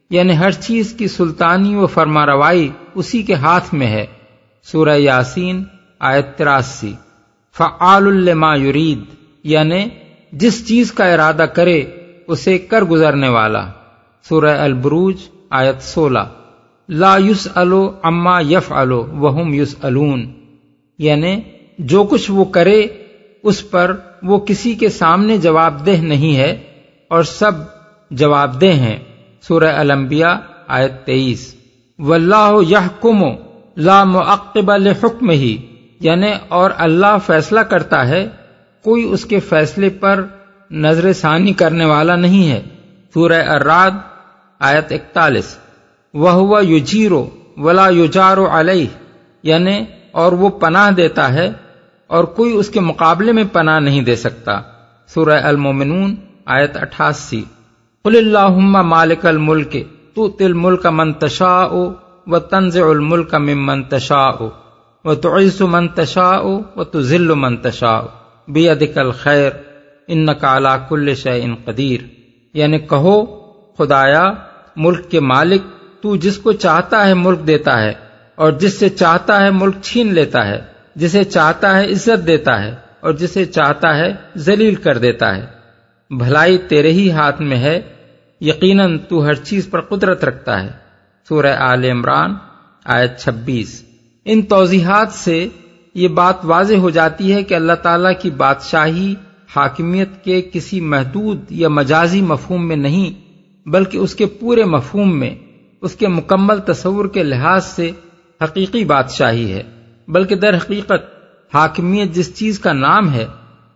یعنی 0.10 0.38
ہر 0.38 0.52
چیز 0.52 0.94
کی 0.94 1.08
سلطانی 1.08 1.76
و 1.76 1.88
فرما 1.88 2.26
روائی 2.26 2.70
اسی 2.96 3.24
کے 3.24 3.34
ہاتھ 3.34 3.74
میں 3.74 3.88
ہے۔ 3.88 4.06
سورہ 4.64 4.98
یاسین، 4.98 5.64
آیت 6.00 6.38
تراسی۔ 6.38 6.94
فعال 7.58 8.08
الما 8.08 8.56
یرید 8.56 9.00
یعنی 9.44 9.86
جس 10.32 10.68
چیز 10.68 10.92
کا 10.92 11.06
ارادہ 11.06 11.46
کرے، 11.54 11.84
اسے 12.28 12.58
کر 12.58 12.82
گزرنے 12.82 13.30
والا۔ 13.30 13.68
سورہ 14.30 14.58
البروج، 14.60 15.16
آیت 15.50 15.82
سولہ۔ 15.82 16.20
لا 16.90 17.18
یوس 17.18 17.48
الو 17.56 17.92
اما 18.04 18.40
یف 18.40 18.72
الو 18.72 19.04
وہم 19.04 19.54
یوس 19.54 19.76
الون 19.82 20.32
یعنی 21.00 21.42
جو 21.80 22.04
کچھ 22.04 22.32
وہ 22.32 22.46
کرے، 22.46 22.88
اس 23.44 23.72
پر 23.72 23.96
وہ 24.24 24.40
کسی 24.40 24.74
کے 24.74 24.90
سامنے 24.90 25.38
جواب 25.38 25.86
دہ 25.86 25.92
نہیں 25.92 26.38
ہے 26.38 26.64
اور 27.08 27.24
سب 27.24 27.52
جواب 28.12 28.62
دہ 28.62 28.74
ہیں۔ 28.74 29.00
سورہ 29.48 29.74
الانبیاء 29.75 30.34
آیت 30.68 31.06
تیئیس۔ 31.06 31.56
و 32.00 32.14
اللہ 32.14 32.52
یہ 32.68 33.02
کم 33.02 33.24
لا 33.78 34.04
معقب 34.04 34.72
حکم 34.72 35.30
ہی 35.30 35.58
یعنی 36.00 36.32
اور 36.48 36.72
اللہ 36.78 37.18
فیصلہ 37.25 37.60
کرتا 37.60 38.08
ہے، 38.08 38.28
کوئی 38.84 39.04
اس 39.04 39.25
کے 39.25 39.40
فیصلے 39.40 39.90
پر 39.90 40.25
نظر 40.72 41.14
ثانی 41.14 41.54
کرنے 41.54 41.86
والا 41.86 42.16
نہیں 42.16 42.52
ہے۔ 42.52 42.62
سورہ 43.14 43.50
اراد 43.50 43.92
آیت 44.60 44.92
اکتالیس۔ 44.92 45.58
وہ 46.14 46.66
یو 46.66 47.25
ولا 47.58 47.90
یوجارو 47.90 48.48
علیہ 48.52 48.88
یعنی 49.44 49.86
اور 50.12 50.32
وہ 50.32 50.50
پناہ 50.50 50.92
دیتا 50.92 51.34
ہے 51.34 51.52
اور 52.08 52.24
کوئی 52.24 52.54
اس 52.54 52.70
کے 52.70 52.80
مقابلے 52.80 53.32
میں 53.32 53.44
پناہ 53.52 53.80
نہیں 53.80 54.02
دے 54.02 54.16
سکتا۔ 54.16 54.62
سورہ 55.08 55.40
المومنون 55.44 56.16
آیت 56.46 56.78
اٹھاسی۔ 56.78 57.44
قل 58.06 58.16
اللہ 58.16 58.58
مالک 58.82 59.26
الملک 59.26 59.76
تو 60.14 60.30
تل 60.30 60.54
ملک 60.54 60.86
منتشا 60.86 61.68
و 62.28 62.40
تنز 62.40 62.78
الملک 62.78 63.34
من 63.36 63.58
منتشا 63.58 64.30
و 65.06 65.16
تعیس 65.16 65.62
منتشا 65.62 66.40
و 66.76 66.84
تو 66.84 67.02
ذل 67.02 67.34
منتشا 67.34 68.02
بے 68.48 68.70
ادکل 68.70 69.12
خیر 69.12 69.52
ان 70.08 70.34
کالا 70.42 70.78
کل 70.78 71.14
ان 71.26 71.56
قدیر 71.56 72.00
یعنی 72.54 72.80
کہو، 72.80 73.26
خدایا، 73.78 74.34
ملک 74.76 75.12
کے 75.12 75.20
مالک، 75.20 75.62
تو 76.02 76.16
جس 76.16 76.38
کو 76.38 76.52
چاہتا 76.52 77.08
ہے 77.08 77.14
ملک 77.14 77.48
دیتا 77.48 77.82
ہے 77.82 77.94
اور 78.36 78.52
جس 78.52 78.80
سے 78.80 78.90
چاہتا 78.90 79.44
ہے 79.44 79.52
ملک 79.52 79.76
چھین 79.82 80.14
لیتا 80.14 80.48
ہے، 80.48 80.62
جسے 80.96 81.24
چاہتا 81.24 81.78
ہے 81.78 81.92
عزت 81.92 82.28
دیتا 82.28 82.64
ہے 82.64 82.76
اور 83.00 83.12
جسے 83.12 83.46
چاہتا 83.46 83.98
ہے 83.98 84.14
ذلیل 84.38 84.76
کر 84.76 84.98
دیتا 84.98 85.36
ہے۔ 85.38 85.46
بھلائی 86.10 86.58
تیرے 86.58 86.92
ہی 86.92 87.12
ہاتھ 87.12 87.42
میں 87.42 87.58
ہے 87.58 87.82
یقیناً 88.42 88.98
تو 88.98 89.25
ہر 89.25 89.34
چیز 89.34 89.70
پر 89.70 89.82
قدرت 89.82 90.24
رکھتا 90.24 90.63
ہے۔ 90.63 90.72
سورہ 91.30 91.56
آل 91.58 91.84
عمران، 91.84 92.36
آیت 92.86 93.20
چھبیس۔ 93.20 93.86
ان 94.25 94.42
توضیحات 94.42 95.12
سے 95.12 95.48
یہ 95.94 96.08
بات 96.08 96.36
واضح 96.44 96.75
ہو 96.75 96.89
جاتی 96.89 97.34
ہے 97.34 97.44
کہ 97.44 97.54
اللہ 97.54 97.74
تعالی 97.74 98.10
کی 98.22 98.30
بادشاہی، 98.30 99.15
حاکمیت 99.56 100.24
کے 100.24 100.42
کسی 100.54 100.80
محدود 100.80 101.39
یا 101.50 101.70
مجازی 101.70 102.22
مفہوم 102.22 102.68
میں 102.68 102.75
نہیں، 102.75 103.22
بلکہ 103.70 103.98
اس 103.98 104.15
کے 104.15 104.25
پورے 104.25 104.63
مفہوم 104.63 105.20
میں، 105.20 105.36
اس 105.82 105.96
کے 105.96 106.08
مکمل 106.08 106.60
تصور 106.60 107.06
کے 107.06 107.24
لحاظ 107.24 107.65
سے 107.65 107.92
حقیقی 108.44 108.86
بادشاہی 108.86 109.51
ہے۔ 109.51 109.63
بلکہ 110.08 110.36
در 110.36 110.58
حقیقت، 110.58 111.04
حاکمیت 111.54 112.15
جس 112.15 112.36
چیز 112.36 112.60
کا 112.60 112.74
نام 112.74 113.13
ہے، 113.13 113.25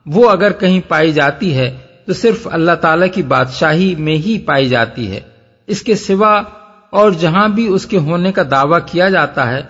وہ 0.06 0.30
اگر 0.30 0.52
کہیں 0.52 0.82
پائی 0.88 1.12
جاتی 1.12 1.58
ہے 1.58 1.78
تو 2.10 2.14
صرف 2.14 2.48
اللہ 2.52 2.72
تعالی 2.72 3.10
کی 3.10 3.22
بادشاہی 3.22 3.96
میں 3.96 4.16
ہی 4.18 4.38
پائی 4.40 4.70
جاتی 4.70 5.12
ہے۔ 5.12 5.20
اس 5.68 5.82
کے 5.82 5.96
سوا 5.96 6.42
اور 6.90 7.12
جہاں 7.12 7.48
بھی 7.48 7.68
اس 7.68 7.86
کے 7.86 7.98
ہونے 7.98 8.32
کا 8.32 8.44
دعویٰ 8.52 8.80
کیا 8.86 9.10
جاتا 9.10 9.52
ہے، 9.52 9.62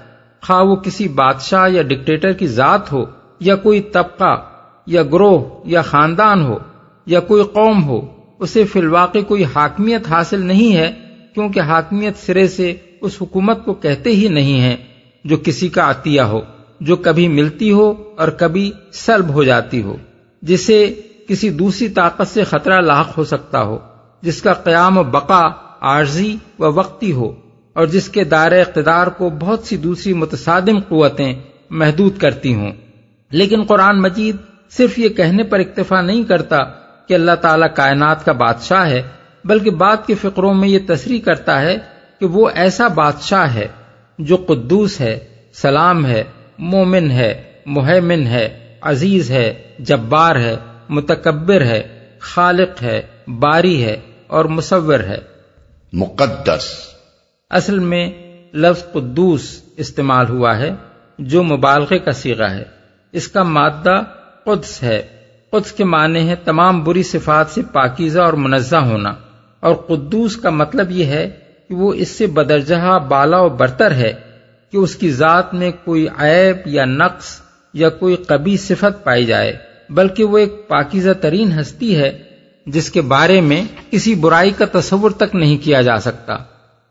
خواہ 0.42 0.62
وہ 0.62 0.76
کسی 0.76 1.08
بادشاہ 1.08 1.68
یا 1.70 1.82
ڈکٹیٹر 1.82 2.34
کی 2.34 2.48
ذات 2.48 2.92
ہو، 2.92 3.04
یا 3.40 3.56
کوئی 3.56 3.82
طبقہ 3.82 4.36
یا 4.88 5.04
گروہ 5.04 5.40
یا 5.66 5.82
خاندان 5.82 6.42
ہو، 6.42 6.58
یا 7.06 7.20
کوئی 7.20 7.44
قوم 7.44 7.84
ہو، 7.84 8.00
اسے 8.40 8.64
فی 8.64 8.80
الواقع 8.80 9.20
کوئی 9.28 9.44
حاکمیت 9.56 10.08
حاصل 10.10 10.46
نہیں 10.46 10.76
ہے، 10.76 10.92
کیونکہ 11.34 11.60
حاکمیت 11.60 12.18
سرے 12.18 12.48
سے 12.48 12.74
اس 13.02 13.18
حکومت 13.22 13.66
کو 13.66 13.74
کہتے 13.74 14.10
ہی 14.10 14.28
نہیں 14.28 14.62
ہے 14.62 14.76
جو 15.26 15.38
کسی 15.44 15.68
کا 15.68 15.90
عطیہ 15.92 16.22
ہو، 16.22 16.42
جو 16.80 16.96
کبھی 16.96 17.28
ملتی 17.28 17.72
ہو 17.72 17.94
اور 18.18 18.28
کبھی 18.28 18.72
سلب 18.94 19.34
ہو 19.34 19.44
جاتی 19.44 19.82
ہو، 19.82 19.98
جسے 20.42 21.02
کسی 21.30 21.50
دوسری 21.50 21.90
طاقت 21.90 22.28
سے 22.28 22.44
خطرہ 22.44 22.82
لاحق 22.82 23.18
ہو 23.18 23.24
سکتا 23.24 23.62
ہو، 23.62 23.78
جس 24.22 24.42
کا 24.42 24.54
قیام 24.54 24.98
و 24.98 25.04
بقا 25.04 25.42
عارضی 25.82 26.38
و 26.60 26.74
وقتی 26.74 27.12
ہو، 27.12 27.34
اور 27.74 27.86
جس 27.86 28.10
کے 28.10 28.24
دائر 28.24 28.52
اقتدار 28.52 29.08
کو 29.08 29.30
بہت 29.30 29.64
سی 29.64 29.78
دوسری 29.78 30.14
متصادم 30.14 30.80
قوتیں 30.88 31.34
محدود 31.70 32.18
کرتی 32.18 32.56
ہوں۔ 32.56 32.72
لیکن 33.32 33.64
قرآن 33.64 34.02
مجید 34.02 34.36
صرف 34.70 35.00
یہ 35.00 35.10
کہنے 35.10 35.44
پر 35.44 35.60
اکتفا 35.60 36.02
نہیں 36.02 36.24
کرتا 36.24 36.58
کہ 37.08 37.14
اللہ 37.14 37.36
تعالیٰ 37.42 37.68
کائنات 37.76 38.26
کا 38.26 38.32
بادشاہ 38.32 38.90
ہے، 38.90 39.02
بلکہ 39.46 39.72
بعد 39.72 39.98
کے 40.08 40.16
فقروں 40.16 40.54
میں 40.54 40.68
یہ 40.68 40.80
تصریح 40.88 41.20
کرتا 41.20 41.62
ہے 41.62 41.78
کہ 42.20 42.26
وہ 42.26 42.50
ایسا 42.54 42.88
بادشاہ 42.88 43.54
ہے 43.54 43.68
جو 44.20 44.36
قدوس 44.36 45.02
ہے، 45.02 45.20
سلام 45.54 46.06
ہے، 46.06 46.24
مومن 46.58 47.12
ہے 47.12 47.44
محمن 47.66 48.28
ہے، 48.28 48.76
عزیز 48.82 49.32
ہے، 49.32 49.62
جبار 49.80 50.36
ہے۔ 50.36 50.56
متکبر 50.90 51.62
ہے 51.62 52.00
خالق 52.20 52.84
ہے 52.84 53.02
باری 53.28 53.84
ہے 53.84 53.98
اور 54.28 54.46
مصور 54.46 55.00
ہے۔ 55.00 55.18
مقدس۔ 55.94 56.64
اصل 57.50 57.80
میں 57.80 58.12
لفظ 58.54 58.92
قدوس 58.92 59.62
استعمال 59.78 60.30
ہوا 60.30 60.58
ہے 60.58 60.72
جو 61.20 61.44
مبالغے 61.44 62.00
کا 62.00 62.12
سیغہ 62.12 62.50
ہے۔ 62.50 62.64
اس 63.12 63.28
کا 63.28 63.44
مادہ 63.44 64.02
قدس 64.44 64.84
ہے۔ 64.84 65.02
قدس 65.50 65.72
کے 65.72 65.84
معنی 65.84 66.30
ہے 66.30 66.36
تمام 66.36 66.84
بری 66.84 67.04
صفات 67.04 67.50
سے 67.50 67.62
پاکیزہ 67.74 68.20
اور 68.20 68.34
منزہ 68.34 68.76
ہونا۔ 68.76 69.14
اور 69.60 69.76
قدوس 69.76 70.38
کا 70.38 70.50
مطلب 70.50 70.92
یہ 70.92 71.06
ہے 71.06 71.30
کہ 71.70 71.76
وہ 71.76 71.94
اس 71.94 72.10
سے 72.10 72.28
بدرجہ 72.28 73.00
بالا 73.10 73.40
و 73.40 73.50
برتر 73.50 73.92
ہے 73.92 74.14
کہ 74.72 74.78
اس 74.78 74.96
کی 74.96 75.12
ذات 75.12 75.54
میں 75.54 75.72
کوئی 75.84 76.08
عیب 76.18 76.58
یا 76.66 76.86
نقص 76.86 77.42
یا 77.74 77.90
کوئی 77.90 78.16
قبی 78.16 78.58
صفت 78.58 79.04
پائی 79.04 79.26
جائے۔ 79.26 79.69
بلکہ 79.90 80.24
وہ 80.24 80.38
ایک 80.38 80.68
پاکیزہ 80.68 81.14
ترین 81.22 81.60
ہستی 81.60 81.96
ہے 81.96 82.18
جس 82.66 82.92
کے 82.92 83.02
بارے 83.02 83.42
میں 83.42 83.64
کسی 83.92 84.16
برائی 84.16 84.52
کا 84.52 84.66
تصور 84.80 85.12
تک 85.12 85.36
نہیں 85.36 85.58
کیا 85.58 85.82
جا 85.82 86.00
سکتا۔ 86.00 86.38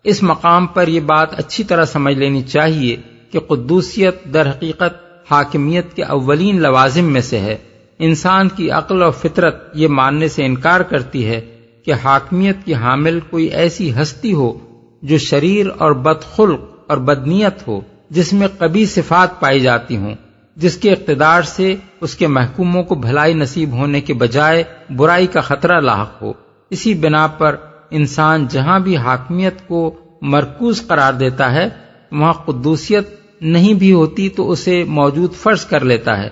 اس 0.04 0.22
مقام 0.22 0.66
پر 0.66 0.88
یہ 0.88 1.00
بات 1.00 1.38
اچھی 1.38 1.64
طرح 1.64 1.84
سمجھ 1.84 2.14
لینی 2.14 2.42
چاہیے 2.42 2.96
کہ 3.30 3.40
قدوسیت 3.40 4.24
در 4.34 4.50
حقیقت 4.50 5.22
حاکمیت 5.30 5.94
کے 5.94 6.02
اولین 6.02 6.62
لوازم 6.62 7.04
میں 7.04 7.20
سے 7.20 7.38
ہے۔ 7.38 7.56
انسان 7.98 8.48
کی 8.48 8.70
عقل 8.70 9.02
اور 9.02 9.10
فطرت 9.10 9.70
یہ 9.74 9.88
ماننے 9.88 10.28
سے 10.28 10.44
انکار 10.44 10.80
کرتی 10.80 11.26
ہے 11.26 11.40
کہ 11.84 11.92
حاکمیت 12.04 12.56
کی 12.64 12.74
حامل 12.74 13.20
کوئی 13.30 13.44
ایسی 13.44 13.92
ہستی 14.02 14.32
ہو 14.32 14.58
جو 15.02 15.18
شریر 15.18 15.66
اور 15.78 15.92
بدخلق 15.92 16.60
اور 16.86 16.96
بدنیت 16.96 17.68
ہو 17.68 17.80
جس 18.10 18.32
میں 18.32 18.48
کبھی 18.58 18.86
صفات 18.86 19.40
پائی 19.40 19.60
جاتی 19.60 19.96
ہوں۔ 19.96 20.14
جس 20.58 20.76
کے 20.76 20.92
اقتدار 20.92 21.42
سے 21.42 21.76
اس 22.00 22.14
کے 22.14 22.26
محکوموں 22.26 22.82
کو 22.82 22.94
بھلائی 22.94 23.34
نصیب 23.34 23.72
ہونے 23.72 24.00
کے 24.00 24.14
بجائے 24.14 24.64
برائی 24.96 25.26
کا 25.26 25.40
خطرہ 25.40 25.80
لاحق 25.80 26.22
ہو۔ 26.22 26.32
اسی 26.70 26.94
بنا 26.94 27.26
پر 27.26 27.56
انسان 27.90 28.46
جہاں 28.50 28.80
بھی 28.80 28.96
حاکمیت 28.96 29.68
کو 29.68 29.94
مرکوز 30.22 30.86
قرار 30.86 31.12
دیتا 31.12 31.52
ہے، 31.52 31.68
وہاں 32.12 32.32
قدوسیت 32.32 33.08
نہیں 33.40 33.74
بھی 33.74 33.92
ہوتی 33.92 34.28
تو 34.28 34.50
اسے 34.50 34.84
موجود 34.84 35.34
فرض 35.34 35.64
کر 35.64 35.84
لیتا 35.84 36.22
ہے۔ 36.22 36.28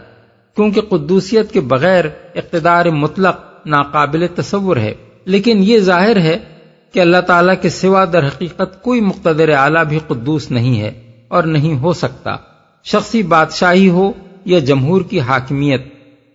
کیونکہ 0.56 0.80
قدوسیت 0.80 1.52
کے 1.52 1.60
بغیر 1.60 2.04
اقتدار 2.34 2.86
مطلق 2.86 3.66
ناقابل 3.66 4.26
تصور 4.34 4.76
ہے۔ 4.76 4.94
لیکن 5.24 5.58
یہ 5.60 5.78
ظاہر 5.78 6.16
ہے 6.16 6.38
کہ 6.92 7.00
اللہ 7.00 7.20
تعالیٰ 7.20 7.54
کے 7.62 7.68
سوا 7.68 8.04
در 8.12 8.26
حقیقت 8.26 8.82
کوئی 8.82 9.00
مقتدر 9.00 9.48
اعلیٰ 9.48 9.84
بھی 9.84 9.98
قدوس 10.06 10.50
نہیں 10.50 10.80
ہے 10.80 10.92
اور 11.28 11.42
نہیں 11.42 11.78
ہو 11.78 11.92
سکتا۔ 11.92 12.36
شخصی 12.92 13.22
بادشاہی 13.22 13.88
ہو 13.88 14.12
یا 14.44 14.58
جمہور 14.58 15.02
کی 15.02 15.20
حاکمیت 15.20 15.86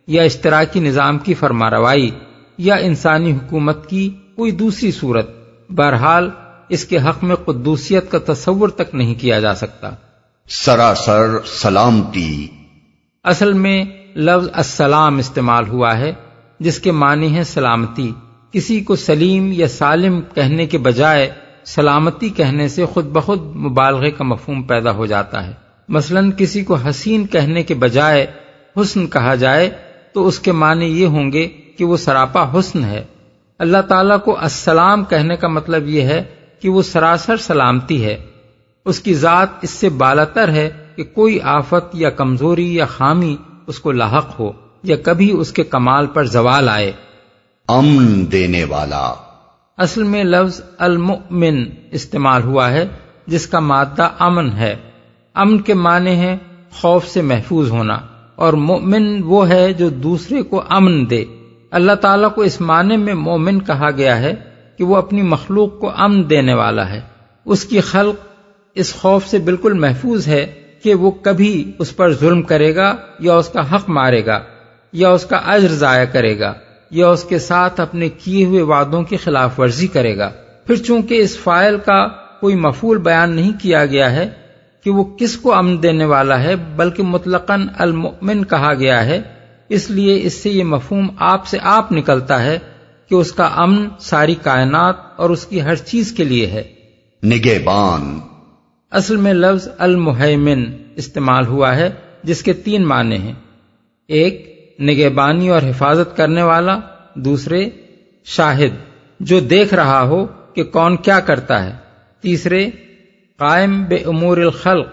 یا 0.07 0.23
اشتراکی 0.23 0.79
نظام 0.79 1.19
کی 1.19 1.33
فرما 1.33 1.69
روائی 1.69 2.11
یا 2.57 2.75
انسانی 2.75 3.31
حکومت 3.31 3.89
کی 3.89 4.09
کوئی 4.35 4.51
دوسری 4.51 4.91
صورت 4.91 5.29
بہرحال 5.69 6.29
اس 6.69 6.85
کے 6.85 6.97
حق 6.97 7.23
میں 7.23 7.35
قدوسیت 7.35 8.11
کا 8.11 8.33
تصور 8.33 8.69
تک 8.69 8.95
نہیں 8.95 9.15
کیا 9.15 9.39
جا 9.39 9.55
سکتا۔ 9.55 9.89
سراسر 10.49 11.27
سلامتی۔ 11.45 12.47
اصل 13.23 13.53
میں 13.53 13.85
لفظ 14.15 14.47
السلام 14.53 15.17
استعمال 15.17 15.67
ہوا 15.67 15.97
ہے 15.97 16.13
جس 16.59 16.79
کے 16.79 16.91
معنی 16.91 17.35
ہے 17.35 17.43
سلامتی۔ 17.43 18.11
کسی 18.51 18.81
کو 18.81 18.95
سلیم 18.95 19.51
یا 19.51 19.67
سالم 19.67 20.21
کہنے 20.35 20.65
کے 20.65 20.77
بجائے 20.77 21.31
سلامتی 21.65 22.29
کہنے 22.29 22.67
سے 22.67 22.85
خود 22.85 23.05
بخود 23.05 23.41
مبالغے 23.55 24.11
کا 24.11 24.23
مفہوم 24.23 24.63
پیدا 24.63 24.91
ہو 24.91 25.05
جاتا 25.05 25.47
ہے۔ 25.47 25.70
مثلا 25.91 26.21
کسی 26.37 26.63
کو 26.63 26.75
حسین 26.75 27.27
کہنے 27.27 27.63
کے 27.63 27.73
بجائے 27.73 28.27
حسن 28.81 29.07
کہا 29.07 29.35
جائے 29.35 29.69
تو 30.13 30.27
اس 30.27 30.39
کے 30.39 30.51
معنی 30.51 30.85
یہ 30.85 31.05
ہوں 31.05 31.31
گے 31.31 31.47
کہ 31.47 31.85
وہ 31.85 31.97
سراپا 31.97 32.59
حسن 32.59 32.83
ہے۔ 32.83 33.03
اللہ 33.59 33.81
تعالیٰ 33.87 34.17
کو 34.25 34.37
السلام 34.39 35.03
کہنے 35.05 35.35
کا 35.35 35.47
مطلب 35.47 35.87
یہ 35.87 36.01
ہے 36.01 36.23
کہ 36.59 36.69
وہ 36.69 36.81
سراسر 36.81 37.37
سلامتی 37.37 38.05
ہے۔ 38.05 38.17
اس 38.85 38.99
کی 38.99 39.13
ذات 39.13 39.47
اس 39.61 39.69
سے 39.69 39.89
بالاتر 39.89 40.49
ہے 40.49 40.69
کہ 40.95 41.03
کوئی 41.03 41.39
آفت 41.41 41.85
یا 41.93 42.09
کمزوری 42.09 42.75
یا 42.75 42.85
خامی 42.85 43.37
اس 43.67 43.79
کو 43.79 43.91
لاحق 43.91 44.39
ہو 44.39 44.51
یا 44.83 44.95
کبھی 45.03 45.31
اس 45.31 45.51
کے 45.51 45.63
کمال 45.63 46.07
پر 46.07 46.23
زوال 46.23 46.69
آئے۔ 46.69 46.91
امن 47.67 48.31
دینے 48.31 48.63
والا۔ 48.63 49.13
اصل 49.77 50.03
میں 50.03 50.23
لفظ 50.23 50.61
المؤمن 50.77 51.63
استعمال 51.91 52.43
ہوا 52.43 52.71
ہے 52.71 52.87
جس 53.27 53.47
کا 53.47 53.59
مادہ 53.59 54.09
امن 54.19 54.51
ہے۔ 54.51 54.75
امن 55.33 55.61
کے 55.61 55.73
معنی 55.73 56.15
ہے 56.15 56.37
خوف 56.71 57.07
سے 57.07 57.21
محفوظ 57.21 57.71
ہونا 57.71 57.97
اور 58.35 58.53
مومن 58.53 59.23
وہ 59.23 59.49
ہے 59.49 59.73
جو 59.73 59.89
دوسرے 59.89 60.41
کو 60.41 60.63
امن 60.69 61.09
دے۔ 61.09 61.25
اللہ 61.71 61.91
تعالیٰ 61.91 62.33
کو 62.35 62.41
اس 62.41 62.61
معنی 62.61 62.97
میں 62.97 63.13
مومن 63.13 63.59
کہا 63.59 63.89
گیا 63.91 64.19
ہے 64.19 64.35
کہ 64.77 64.83
وہ 64.83 64.95
اپنی 64.95 65.21
مخلوق 65.21 65.79
کو 65.79 65.91
امن 65.95 66.29
دینے 66.29 66.53
والا 66.53 66.89
ہے۔ 66.89 67.01
اس 67.45 67.63
کی 67.63 67.79
خلق 67.79 68.15
اس 68.75 68.95
خوف 68.95 69.27
سے 69.27 69.37
بالکل 69.37 69.73
محفوظ 69.73 70.27
ہے 70.27 70.53
کہ 70.83 70.93
وہ 70.93 71.11
کبھی 71.11 71.71
اس 71.79 71.95
پر 71.95 72.13
ظلم 72.13 72.41
کرے 72.41 72.75
گا 72.75 72.95
یا 73.19 73.33
اس 73.33 73.49
کا 73.49 73.75
حق 73.75 73.89
مارے 73.89 74.25
گا 74.25 74.39
یا 74.93 75.09
اس 75.09 75.25
کا 75.25 75.37
اجر 75.37 75.67
ضائع 75.67 76.05
کرے 76.05 76.39
گا 76.39 76.53
یا 76.91 77.09
اس 77.09 77.23
کے 77.23 77.39
ساتھ 77.39 77.81
اپنے 77.81 78.09
کیے 78.09 78.45
ہوئے 78.45 78.61
وعدوں 78.61 79.03
کی 79.03 79.17
خلاف 79.17 79.59
ورزی 79.59 79.87
کرے 79.87 80.17
گا۔ 80.17 80.31
پھر 80.67 80.75
چونکہ 80.75 81.13
اس 81.13 81.37
فائل 81.37 81.77
کا 81.77 82.07
کوئی 82.39 82.55
مفول 82.55 82.97
بیان 82.97 83.29
نہیں 83.29 83.51
کیا 83.61 83.85
گیا 83.85 84.11
ہے 84.11 84.40
کہ 84.83 84.91
وہ 84.91 85.03
کس 85.03 85.37
کو 85.37 85.53
امن 85.53 85.83
دینے 85.83 86.05
والا 86.05 86.43
ہے 86.43 86.55
بلکہ 86.55 87.03
مطلق 87.03 87.51
المؤمن 87.77 88.43
کہا 88.45 88.73
گیا 88.73 89.05
ہے۔ 89.05 89.21
اس 89.69 89.89
لیے 89.89 90.19
اس 90.23 90.33
سے 90.33 90.49
یہ 90.49 90.63
مفہوم 90.63 91.11
آپ 91.17 91.47
سے 91.47 91.57
آپ 91.61 91.91
نکلتا 91.91 92.43
ہے 92.43 92.59
کہ 93.09 93.15
اس 93.15 93.31
کا 93.31 93.49
امن 93.55 93.87
ساری 93.99 94.35
کائنات 94.35 94.95
اور 95.15 95.29
اس 95.29 95.45
کی 95.45 95.61
ہر 95.61 95.75
چیز 95.75 96.11
کے 96.11 96.23
لیے 96.23 96.47
ہے۔ 96.47 96.63
نگہبان۔ 97.23 98.19
اصل 98.91 99.15
میں 99.15 99.33
لفظ 99.33 99.67
المحمن 99.77 100.63
استعمال 100.95 101.47
ہوا 101.47 101.75
ہے 101.75 101.89
جس 102.23 102.43
کے 102.43 102.53
تین 102.53 102.87
معنی 102.87 103.17
ہیں۔ 103.17 103.33
ایک 104.07 104.51
نگہبانی 104.81 105.49
اور 105.49 105.61
حفاظت 105.61 106.17
کرنے 106.17 106.43
والا۔ 106.43 106.79
دوسرے 107.15 107.69
شاہد 108.25 108.75
جو 109.19 109.39
دیکھ 109.39 109.73
رہا 109.73 110.01
ہو 110.01 110.25
کہ 110.53 110.63
کون 110.63 110.97
کیا 110.97 111.19
کرتا 111.19 111.65
ہے۔ 111.65 111.73
تیسرے 112.21 112.69
قائم 113.41 113.83
بے 113.83 113.95
امور 113.95 114.37
الخلق 114.37 114.87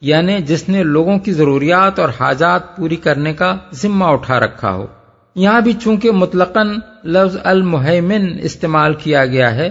یعنی 0.00 0.36
جس 0.38 0.68
نے 0.68 0.82
لوگوں 0.82 1.18
کی 1.18 1.32
ضروریات 1.32 1.98
اور 1.98 2.08
حاجات 2.20 2.76
پوری 2.76 2.96
کرنے 2.96 3.34
کا 3.34 3.56
ذمہ 3.72 4.04
اٹھا 4.04 4.40
رکھا 4.40 4.72
ہو۔ 4.74 4.86
یہاں 5.34 5.60
بھی 5.60 5.72
چونکہ 5.72 6.12
مطلقاً 6.12 6.74
لفظ 7.04 7.36
المحمن 7.42 8.26
استعمال 8.42 8.94
کیا 8.94 9.26
گیا 9.26 9.54
ہے، 9.54 9.70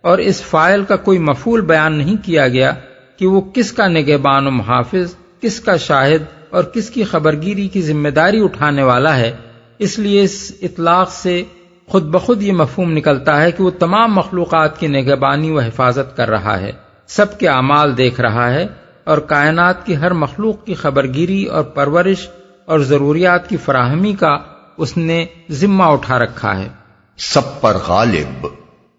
اور 0.00 0.18
اس 0.18 0.42
فائل 0.42 0.84
کا 0.84 0.96
کوئی 0.96 1.18
مفول 1.18 1.60
بیان 1.60 1.98
نہیں 1.98 2.16
کیا 2.24 2.48
گیا 2.48 2.72
کہ 3.16 3.26
وہ 3.26 3.40
کس 3.40 3.72
کا 3.72 3.88
نگہبان 3.88 4.46
و 4.46 4.50
محافظ، 4.50 5.14
کس 5.40 5.60
کا 5.60 5.76
شاہد 5.76 6.22
اور 6.50 6.64
کس 6.64 6.90
کی 6.90 7.04
خبرگیری 7.04 7.68
کی 7.68 7.82
ذمہ 7.82 8.08
داری 8.08 8.44
اٹھانے 8.44 8.82
والا 8.82 9.16
ہے۔ 9.16 9.36
اس 9.78 9.98
لیے 9.98 10.22
اس 10.22 10.52
اطلاق 10.62 11.10
سے 11.10 11.42
خود 11.86 12.02
بخود 12.02 12.42
یہ 12.42 12.52
مفہوم 12.52 12.92
نکلتا 12.92 13.42
ہے 13.42 13.50
کہ 13.52 13.64
وہ 13.64 13.70
تمام 13.70 14.14
مخلوقات 14.14 14.80
کی 14.80 14.86
نگہبانی 14.86 15.50
و 15.50 15.58
حفاظت 15.58 16.16
کر 16.16 16.30
رہا 16.30 16.60
ہے۔ 16.60 16.72
سب 17.08 17.38
کے 17.38 17.48
اعمال 17.48 17.96
دیکھ 17.96 18.20
رہا 18.20 18.50
ہے 18.50 18.66
اور 19.04 19.18
کائنات 19.18 19.86
کی 19.86 19.96
ہر 19.96 20.12
مخلوق 20.12 20.64
کی 20.64 20.74
خبرگیری 20.74 21.44
اور 21.44 21.62
پرورش 21.62 22.28
اور 22.64 22.78
ضروریات 22.78 23.48
کی 23.48 23.56
فراہمی 23.56 24.12
کا 24.12 24.38
اس 24.76 24.96
نے 24.96 25.26
ذمہ 25.50 25.82
اٹھا 25.82 26.18
رکھا 26.18 26.58
ہے۔ 26.58 26.68
سب 27.16 27.60
پر 27.60 27.76
غالب۔ 27.88 28.46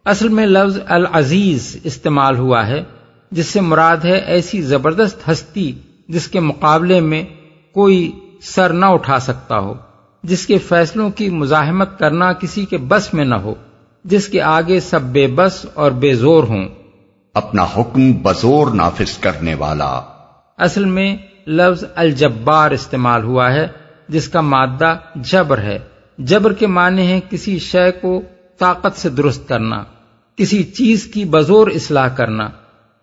اصل 0.06 0.30
میں 0.30 0.46
لفظ 0.46 0.80
العزیز 0.88 1.78
استعمال 1.84 2.38
ہوا 2.38 2.68
ہے 2.68 2.84
جس 3.32 3.46
سے 3.46 3.62
مراد 3.62 3.98
ہے 3.98 4.18
ایسی 4.18 4.62
زبردست 4.62 5.30
ہستی 5.30 5.72
جس 6.08 6.28
کے 6.28 6.40
مقابلے 6.40 7.00
میں 7.00 7.24
کوئی 7.74 8.12
سر 8.42 8.70
نہ 8.70 8.86
اٹھا 8.86 9.20
سکتا 9.20 9.60
ہو 9.60 9.74
جس 10.24 10.48
کے 10.48 10.58
فیصلوں 10.58 11.10
کی 11.10 11.30
مزاحمت 11.30 12.00
کرنا 12.00 12.34
کسی 12.34 12.66
کے 12.66 12.78
بس 12.78 13.14
میں 13.14 13.26
نہ 13.26 13.36
ہو 13.36 13.54
جس 14.04 14.28
کے 14.28 14.42
آگے 14.42 14.80
سب 14.80 15.02
بے 15.02 15.28
بس 15.28 15.66
اور 15.74 15.92
بے 15.92 16.14
زور 16.14 16.44
ہوں۔ 16.44 16.70
اپنا 17.42 17.64
حکم 17.78 18.12
بزور 18.12 18.68
نافذ 18.68 19.18
کرنے 19.18 19.56
والا۔ 19.56 19.92
اصل 20.58 20.86
میں 20.86 21.16
لفظ 21.48 21.84
الجبار 21.96 22.72
استعمال 22.72 23.24
ہوا 23.24 23.54
ہے، 23.54 23.68
جس 24.08 24.28
کا 24.28 24.42
مادہ 24.42 24.96
جبر 25.16 25.58
ہے۔ 25.58 25.80
جبر 26.18 26.54
کے 26.54 26.68
معنی 26.68 27.02
ہیں 27.02 27.20
کسی 27.30 27.60
شے 27.60 27.92
کو 27.92 28.22
طاقت 28.60 28.98
سے 28.98 29.10
درست 29.10 29.48
کرنا، 29.48 29.84
کسی 30.36 30.64
چیز 30.64 31.04
کی 31.04 31.26
بزور 31.26 31.68
اصلاح 31.68 32.08
کرنا۔ 32.08 32.50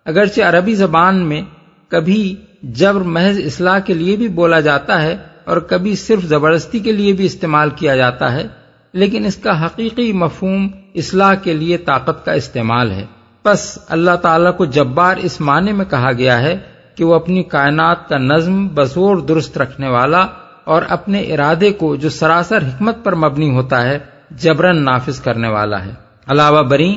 اگرچہ 0.05 0.41
عربی 0.41 0.75
زبان 0.75 1.25
میں 1.25 1.41
کبھی 1.87 2.35
جبر 2.63 3.01
محض 3.01 3.39
اصلاح 3.45 3.79
کے 3.79 3.93
لیے 3.93 4.15
بھی 4.15 4.27
بولا 4.27 4.59
جاتا 4.59 5.01
ہے 5.01 5.17
اور 5.45 5.57
کبھی 5.57 5.95
صرف 5.95 6.23
زبردستی 6.23 6.79
کے 6.79 6.91
لیے 6.91 7.13
بھی 7.13 7.25
استعمال 7.25 7.69
کیا 7.69 7.95
جاتا 7.95 8.31
ہے، 8.31 8.47
لیکن 8.93 9.25
اس 9.25 9.35
کا 9.35 9.65
حقیقی 9.65 10.11
مفہوم 10.13 10.67
اصلاح 10.95 11.33
کے 11.33 11.53
لیے 11.53 11.77
طاقت 11.77 12.25
کا 12.25 12.31
استعمال 12.31 12.91
ہے۔ 12.91 13.05
بس 13.47 13.79
اللہ 13.87 14.15
تعالیٰ 14.21 14.57
کو 14.57 14.65
جبار 14.65 15.17
اس 15.17 15.41
معنی 15.41 15.71
میں 15.71 15.85
کہا 15.89 16.11
گیا 16.11 16.41
ہے 16.41 16.57
کہ 16.95 17.03
وہ 17.03 17.15
اپنی 17.15 17.43
کائنات 17.43 18.09
کا 18.09 18.17
نظم 18.17 18.67
بزور 18.67 19.17
درست 19.17 19.57
رکھنے 19.57 19.87
والا 19.87 20.25
اور 20.63 20.81
اپنے 20.89 21.19
ارادے 21.19 21.71
کو 21.71 21.95
جو 21.95 22.09
سراسر 22.09 22.57
حکمت 22.57 23.03
پر 23.03 23.15
مبنی 23.15 23.49
ہوتا 23.49 23.83
ہے 23.83 23.99
جبرن 24.31 24.83
نافذ 24.83 25.19
کرنے 25.19 25.47
والا 25.47 25.85
ہے۔ 25.85 25.91
علاوہ 26.27 26.63
بری، 26.63 26.95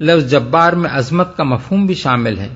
لفظ 0.00 0.30
جبار 0.30 0.72
میں 0.72 0.90
عظمت 0.92 1.36
کا 1.36 1.44
مفہوم 1.44 1.86
بھی 1.86 1.94
شامل 1.94 2.38
ہے۔ 2.38 2.48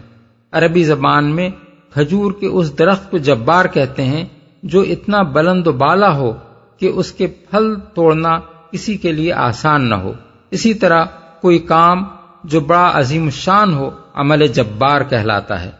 عربی 0.52 0.84
زبان 0.84 1.24
میں 1.24 1.50
کھجور 1.94 2.32
کے 2.32 2.46
اس 2.46 2.78
درخت 2.78 3.10
کو 3.10 3.18
جبار 3.18 3.64
کہتے 3.64 4.04
ہیں 4.04 4.24
جو 4.62 4.80
اتنا 4.80 5.22
بلند 5.22 5.66
و 5.66 5.72
بالا 5.72 6.12
ہو 6.16 6.32
کہ 6.80 6.86
اس 6.86 7.12
کے 7.12 7.26
پھل 7.26 7.74
توڑنا 7.94 8.38
کسی 8.70 8.96
کے 8.96 9.12
لیے 9.12 9.32
آسان 9.32 9.88
نہ 9.88 9.94
ہو۔ 9.94 10.12
اسی 10.50 10.74
طرح 10.74 11.04
کوئی 11.40 11.58
کام 11.58 12.04
جو 12.46 12.60
بڑا 12.60 12.90
عظیم 12.94 13.30
شان 13.30 13.74
ہو 13.74 13.90
عمل 14.14 14.46
جبار 14.46 15.00
کہلاتا 15.00 15.64
ہے۔ 15.64 15.70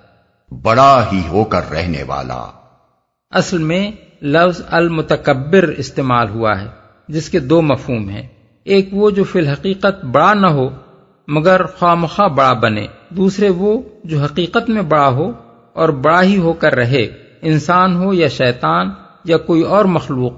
بڑا 0.63 1.05
ہی 1.13 1.23
ہو 1.29 1.45
کر 1.45 1.71
رہنے 1.71 2.03
والا۔ 2.03 2.47
اصل 3.31 3.59
میں 3.59 3.91
لفظ 4.23 4.63
المتکبر 4.71 5.63
استعمال 5.63 6.29
ہوا 6.29 6.61
ہے 6.61 6.67
جس 7.09 7.29
کے 7.29 7.39
دو 7.39 7.63
مفہوم 7.63 8.09
ہیں۔ 8.09 8.29
ایک 8.65 8.89
وہ 8.93 9.11
جو 9.11 9.25
فی 9.25 9.39
الحقیقت 9.39 10.05
بڑا 10.05 10.35
نہ 10.35 10.47
ہو 10.47 10.69
مگر 11.29 11.67
خواہ 11.67 12.29
بڑا 12.29 12.53
بنے۔ 12.53 12.87
دوسرے 13.11 13.49
وہ 13.49 13.83
جو 14.05 14.21
حقیقت 14.21 14.71
میں 14.71 14.83
بڑا 14.83 15.09
ہو 15.09 15.33
اور 15.73 15.89
بڑا 15.89 16.23
ہی 16.23 16.39
ہو 16.39 16.53
کر 16.53 16.75
رہے 16.75 17.07
انسان 17.43 17.97
ہو 17.97 18.15
یا 18.15 18.29
شیطان 18.29 18.91
یا 19.25 19.37
کوئی 19.37 19.63
اور 19.63 19.85
مخلوق۔ 19.85 20.33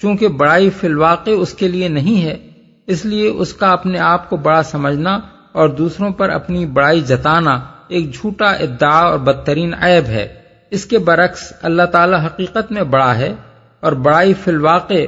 چونکہ 0.00 0.28
بڑائی 0.28 0.70
فی 0.70 0.86
الواقع 0.86 1.30
اس 1.38 1.54
کے 1.54 1.68
لیے 1.68 1.88
نہیں 1.88 2.22
ہے 2.22 2.48
اس 2.86 3.04
لیے 3.04 3.28
اس 3.28 3.54
کا 3.54 3.72
اپنے 3.72 3.98
آپ 3.98 4.30
کو 4.30 4.36
بڑا 4.36 4.62
سمجھنا 4.62 5.20
اور 5.58 5.68
دوسروں 5.68 6.10
پر 6.10 6.28
اپنی 6.28 6.66
بڑائی 6.66 7.00
جتانا 7.00 7.60
ایک 7.88 8.14
جھوٹا 8.14 8.50
ادعا 8.50 8.98
اور 8.98 9.18
بدترین 9.18 9.74
عیب 9.74 10.06
ہے۔ 10.06 10.28
اس 10.70 10.86
کے 10.86 10.98
برعکس 10.98 11.52
اللہ 11.62 11.82
تعالی 11.82 12.16
حقیقت 12.26 12.72
میں 12.72 12.82
بڑا 12.82 13.18
ہے 13.18 13.34
اور 13.80 13.92
بڑائی 13.92 14.32
فی 14.44 14.50
الواقع 14.50 15.02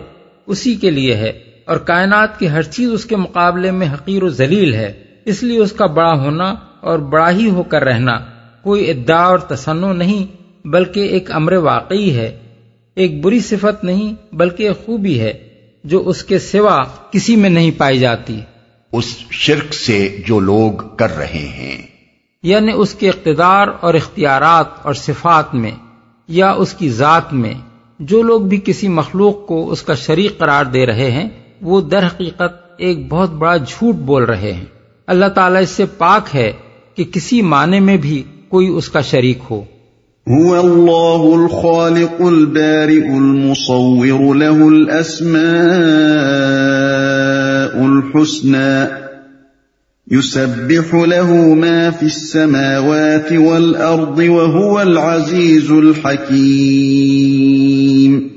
اسی 0.46 0.74
کے 0.74 0.90
لیے 0.90 1.14
ہے 1.14 1.32
اور 1.64 1.76
کائنات 1.76 2.38
کی 2.38 2.50
ہر 2.50 2.62
چیز 2.62 2.92
اس 2.92 3.04
کے 3.04 3.16
مقابلے 3.16 3.70
میں 3.70 3.86
حقیر 3.92 4.22
و 4.22 4.28
ذلیل 4.28 4.74
ہے۔ 4.74 4.92
اس 5.24 5.42
لیے 5.42 5.58
اس 5.58 5.72
کا 5.72 5.86
بڑا 5.86 6.12
ہونا 6.12 6.54
اور 6.80 6.98
بڑا 6.98 7.30
ہی 7.30 7.50
ہو 7.50 7.62
کر 7.62 7.84
رہنا 7.84 8.18
کوئی 8.62 8.90
ادعا 8.90 9.24
اور 9.24 9.38
تسنو 9.38 9.92
نہیں، 9.92 10.26
بلکہ 10.68 11.00
ایک 11.00 11.30
امر 11.30 11.52
واقعی 11.52 12.16
ہے۔ 12.16 12.38
ایک 12.94 13.24
بری 13.24 13.40
صفت 13.40 13.84
نہیں، 13.84 14.34
بلکہ 14.34 14.62
ایک 14.62 14.86
خوبی 14.86 15.20
ہے 15.20 15.32
جو 15.84 16.02
اس 16.08 16.24
کے 16.24 16.38
سوا 16.38 16.78
کسی 17.10 17.36
میں 17.36 17.50
نہیں 17.50 17.70
پائی 17.78 17.98
جاتی۔ 17.98 18.40
اس 18.92 19.16
شرک 19.30 19.74
سے 19.74 20.16
جو 20.26 20.40
لوگ 20.40 20.96
کر 20.96 21.16
رہے 21.16 21.26
ہیں۔ 21.26 21.82
یعنی 22.42 22.72
اس 22.74 22.94
کے 22.94 23.08
اقتدار 23.08 23.68
اور 23.80 23.94
اختیارات 23.94 24.66
اور 24.82 24.94
صفات 24.94 25.54
میں 25.54 25.70
یا 26.28 26.50
اس 26.50 26.74
کی 26.74 26.90
ذات 26.90 27.32
میں 27.32 27.54
جو 27.98 28.22
لوگ 28.22 28.40
بھی 28.40 28.60
کسی 28.64 28.88
مخلوق 28.88 29.46
کو 29.46 29.70
اس 29.70 29.82
کا 29.82 29.94
شریک 29.94 30.38
قرار 30.38 30.64
دے 30.64 30.86
رہے 30.86 31.10
ہیں 31.10 31.28
وہ 31.62 31.80
در 31.80 32.06
حقیقت 32.06 32.74
ایک 32.78 33.08
بہت 33.08 33.30
بڑا 33.30 33.56
جھوٹ 33.56 33.94
بول 33.94 34.24
رہے 34.24 34.52
ہیں۔ 34.52 34.64
اللہ 35.06 35.26
تعالیٰ 35.26 35.62
اس 35.62 35.70
سے 35.70 35.86
پاک 35.86 36.34
ہے 36.34 36.52
کہ 36.94 37.04
کسی 37.04 37.42
معنی 37.42 37.80
میں 37.80 37.96
بھی 37.96 38.22
کوئی 38.48 38.68
اس 38.68 38.88
کا 38.88 39.00
شریک 39.00 39.38
ہو۔ 39.50 39.64
هو 40.30 40.54
اللہ 40.54 41.42
الخالق 41.42 42.20
البارئ 42.20 42.96
المصور 42.96 44.34
له 44.34 44.66
الاسماء 44.66 47.29
الحسنى 47.64 48.88
يسبح 50.12 50.94
له 50.94 51.54
ما 51.54 51.90
في 51.90 52.06
السماوات 52.06 53.32
والأرض 53.32 54.18
وهو 54.18 54.80
العزيز 54.80 55.70
الحكيم 55.70 58.28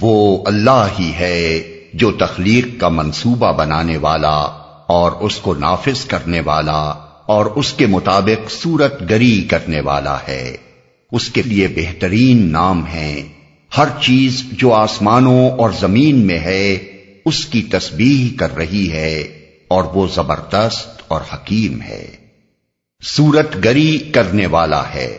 وہ 0.00 0.42
اللہ 0.46 0.86
ہی 0.98 1.12
ہے 1.18 1.62
جو 1.94 2.10
تخلیق 2.10 2.80
کا 2.80 2.88
منصوبہ 2.88 3.52
بنانے 3.52 3.96
والا 3.96 4.46
اور 4.86 5.12
اس 5.20 5.36
کو 5.36 5.54
نافذ 5.54 6.04
کرنے 6.04 6.40
والا 6.40 6.94
اور 7.26 7.46
اس 7.46 7.72
کے 7.72 7.86
مطابق 7.86 8.50
صورت 8.50 9.10
گری 9.10 9.42
کرنے 9.42 9.80
والا 9.80 10.18
ہے۔ 10.28 10.56
اس 11.12 11.28
کے 11.28 11.42
لیے 11.42 11.68
بہترین 11.76 12.52
نام 12.52 12.86
ہے 12.86 13.28
ہر 13.78 13.86
چیز 14.00 14.44
جو 14.52 14.72
آسمانوں 14.72 15.50
اور 15.50 15.70
زمین 15.80 16.18
میں 16.18 16.38
ہے 16.38 16.78
اس 17.24 17.46
کی 17.46 17.62
تسبیح 17.62 18.38
کر 18.38 18.56
رہی 18.56 18.92
ہے 18.92 19.20
اور 19.68 19.84
وہ 19.84 20.06
زبردست 20.14 21.02
اور 21.08 21.20
حکیم 21.34 21.82
ہے۔ 21.82 22.16
سورت 23.02 23.64
گری 23.64 23.98
کرنے 23.98 24.46
والا 24.46 24.94
ہے۔ 24.94 25.18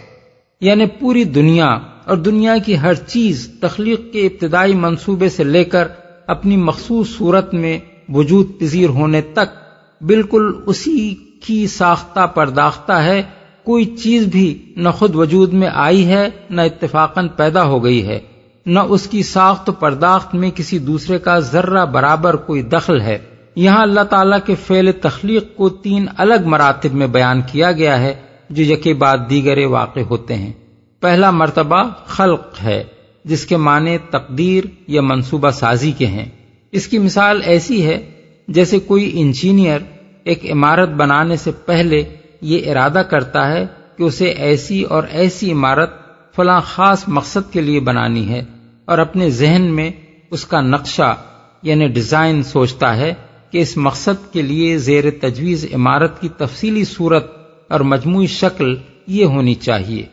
یعنی 0.61 0.85
پوری 0.85 1.23
دنیا 1.23 1.67
اور 2.05 2.17
دنیا 2.17 2.57
کی 2.65 2.77
ہر 2.77 2.93
چیز 2.93 3.49
تخلیق 3.61 4.13
کے 4.13 4.25
ابتدائی 4.25 4.73
منصوبے 4.73 5.29
سے 5.29 5.43
لے 5.43 5.63
کر 5.63 5.87
اپنی 6.27 6.57
مخصوص 6.57 7.09
صورت 7.17 7.53
میں 7.53 7.79
وجود 8.09 8.59
پذیر 8.59 8.89
ہونے 8.89 9.21
تک 9.21 9.63
بالکل 10.01 10.53
اسی 10.65 11.15
کی 11.45 11.67
ساختہ 11.67 12.27
پرداختہ 12.27 12.93
ہے۔ 12.93 13.23
کوئی 13.63 13.85
چیز 13.85 14.25
بھی 14.25 14.73
نہ 14.75 14.89
خود 14.89 15.15
وجود 15.15 15.53
میں 15.53 15.69
آئی 15.73 16.07
ہے، 16.07 16.29
نہ 16.49 16.61
اتفاقاً 16.61 17.27
پیدا 17.27 17.63
ہو 17.63 17.83
گئی 17.83 18.07
ہے۔ 18.07 18.19
نہ 18.65 18.79
اس 18.79 19.07
کی 19.07 19.23
ساخت 19.23 19.69
پرداخت 19.79 20.35
میں 20.35 20.51
کسی 20.55 20.79
دوسرے 20.79 21.19
کا 21.19 21.39
ذرہ 21.39 21.85
برابر 21.85 22.35
کوئی 22.35 22.61
دخل 22.61 23.01
ہے۔ 23.01 23.17
یہاں 23.55 23.81
اللہ 23.81 24.01
تعالیٰ 24.01 24.37
کے 24.45 24.55
فعل 24.55 24.91
تخلیق 24.91 25.55
کو 25.55 25.69
تین 25.69 26.05
الگ 26.17 26.33
مراتب 26.45 26.93
میں 26.93 27.07
بیان 27.07 27.41
کیا 27.51 27.71
گیا 27.71 27.99
ہے 27.99 28.13
جو 28.49 28.63
یکے 28.63 28.93
بعد 28.93 29.17
دیگر 29.29 29.65
واقع 29.65 29.99
ہوتے 29.99 30.35
ہیں۔ 30.35 30.53
پہلا 30.99 31.31
مرتبہ 31.31 31.83
خلق 32.05 32.63
ہے، 32.63 32.83
جس 33.25 33.45
کے 33.45 33.57
معنی 33.57 33.97
تقدیر 33.97 34.63
یا 34.87 35.01
منصوبہ 35.01 35.49
سازی 35.49 35.91
کے 35.91 36.07
ہیں۔ 36.07 36.25
اس 36.71 36.87
کی 36.87 36.97
مثال 36.97 37.41
ایسی 37.45 37.85
ہے، 37.85 38.11
جیسے 38.47 38.79
کوئی 38.79 39.11
انجینئر 39.13 39.79
ایک 40.23 40.51
عمارت 40.51 40.89
بنانے 40.89 41.35
سے 41.35 41.51
پہلے 41.51 42.03
یہ 42.41 42.71
ارادہ 42.71 43.01
کرتا 43.09 43.51
ہے 43.51 43.65
کہ 43.97 44.03
اسے 44.03 44.25
ایسی 44.25 44.83
اور 44.83 45.03
ایسی 45.11 45.51
عمارت 45.51 46.02
فلاں 46.35 46.61
خاص 46.61 47.03
مقصد 47.07 47.53
کے 47.53 47.61
لیے 47.61 47.79
بنانی 47.79 48.29
ہے 48.29 48.43
اور 48.85 48.97
اپنے 48.97 49.29
ذہن 49.29 49.61
میں 49.61 49.91
اس 50.31 50.45
کا 50.45 50.61
نقشہ 50.61 51.15
یعنی 51.61 51.87
ڈیزائن، 51.87 52.43
سوچتا 52.43 52.97
ہے 52.97 53.13
کہ 53.51 53.57
اس 53.57 53.77
مقصد 53.77 54.33
کے 54.33 54.41
لیے 54.41 54.77
زیر 54.77 55.03
تجویز 55.21 55.65
عمارت 55.73 56.21
کی 56.21 56.29
تفصیلی 56.29 56.83
صورت 56.83 57.31
اور 57.69 57.79
مجموعی 57.79 58.27
شکل 58.27 58.75
یہ 59.07 59.25
ہونی 59.25 59.53
چاہیے۔ 59.55 60.05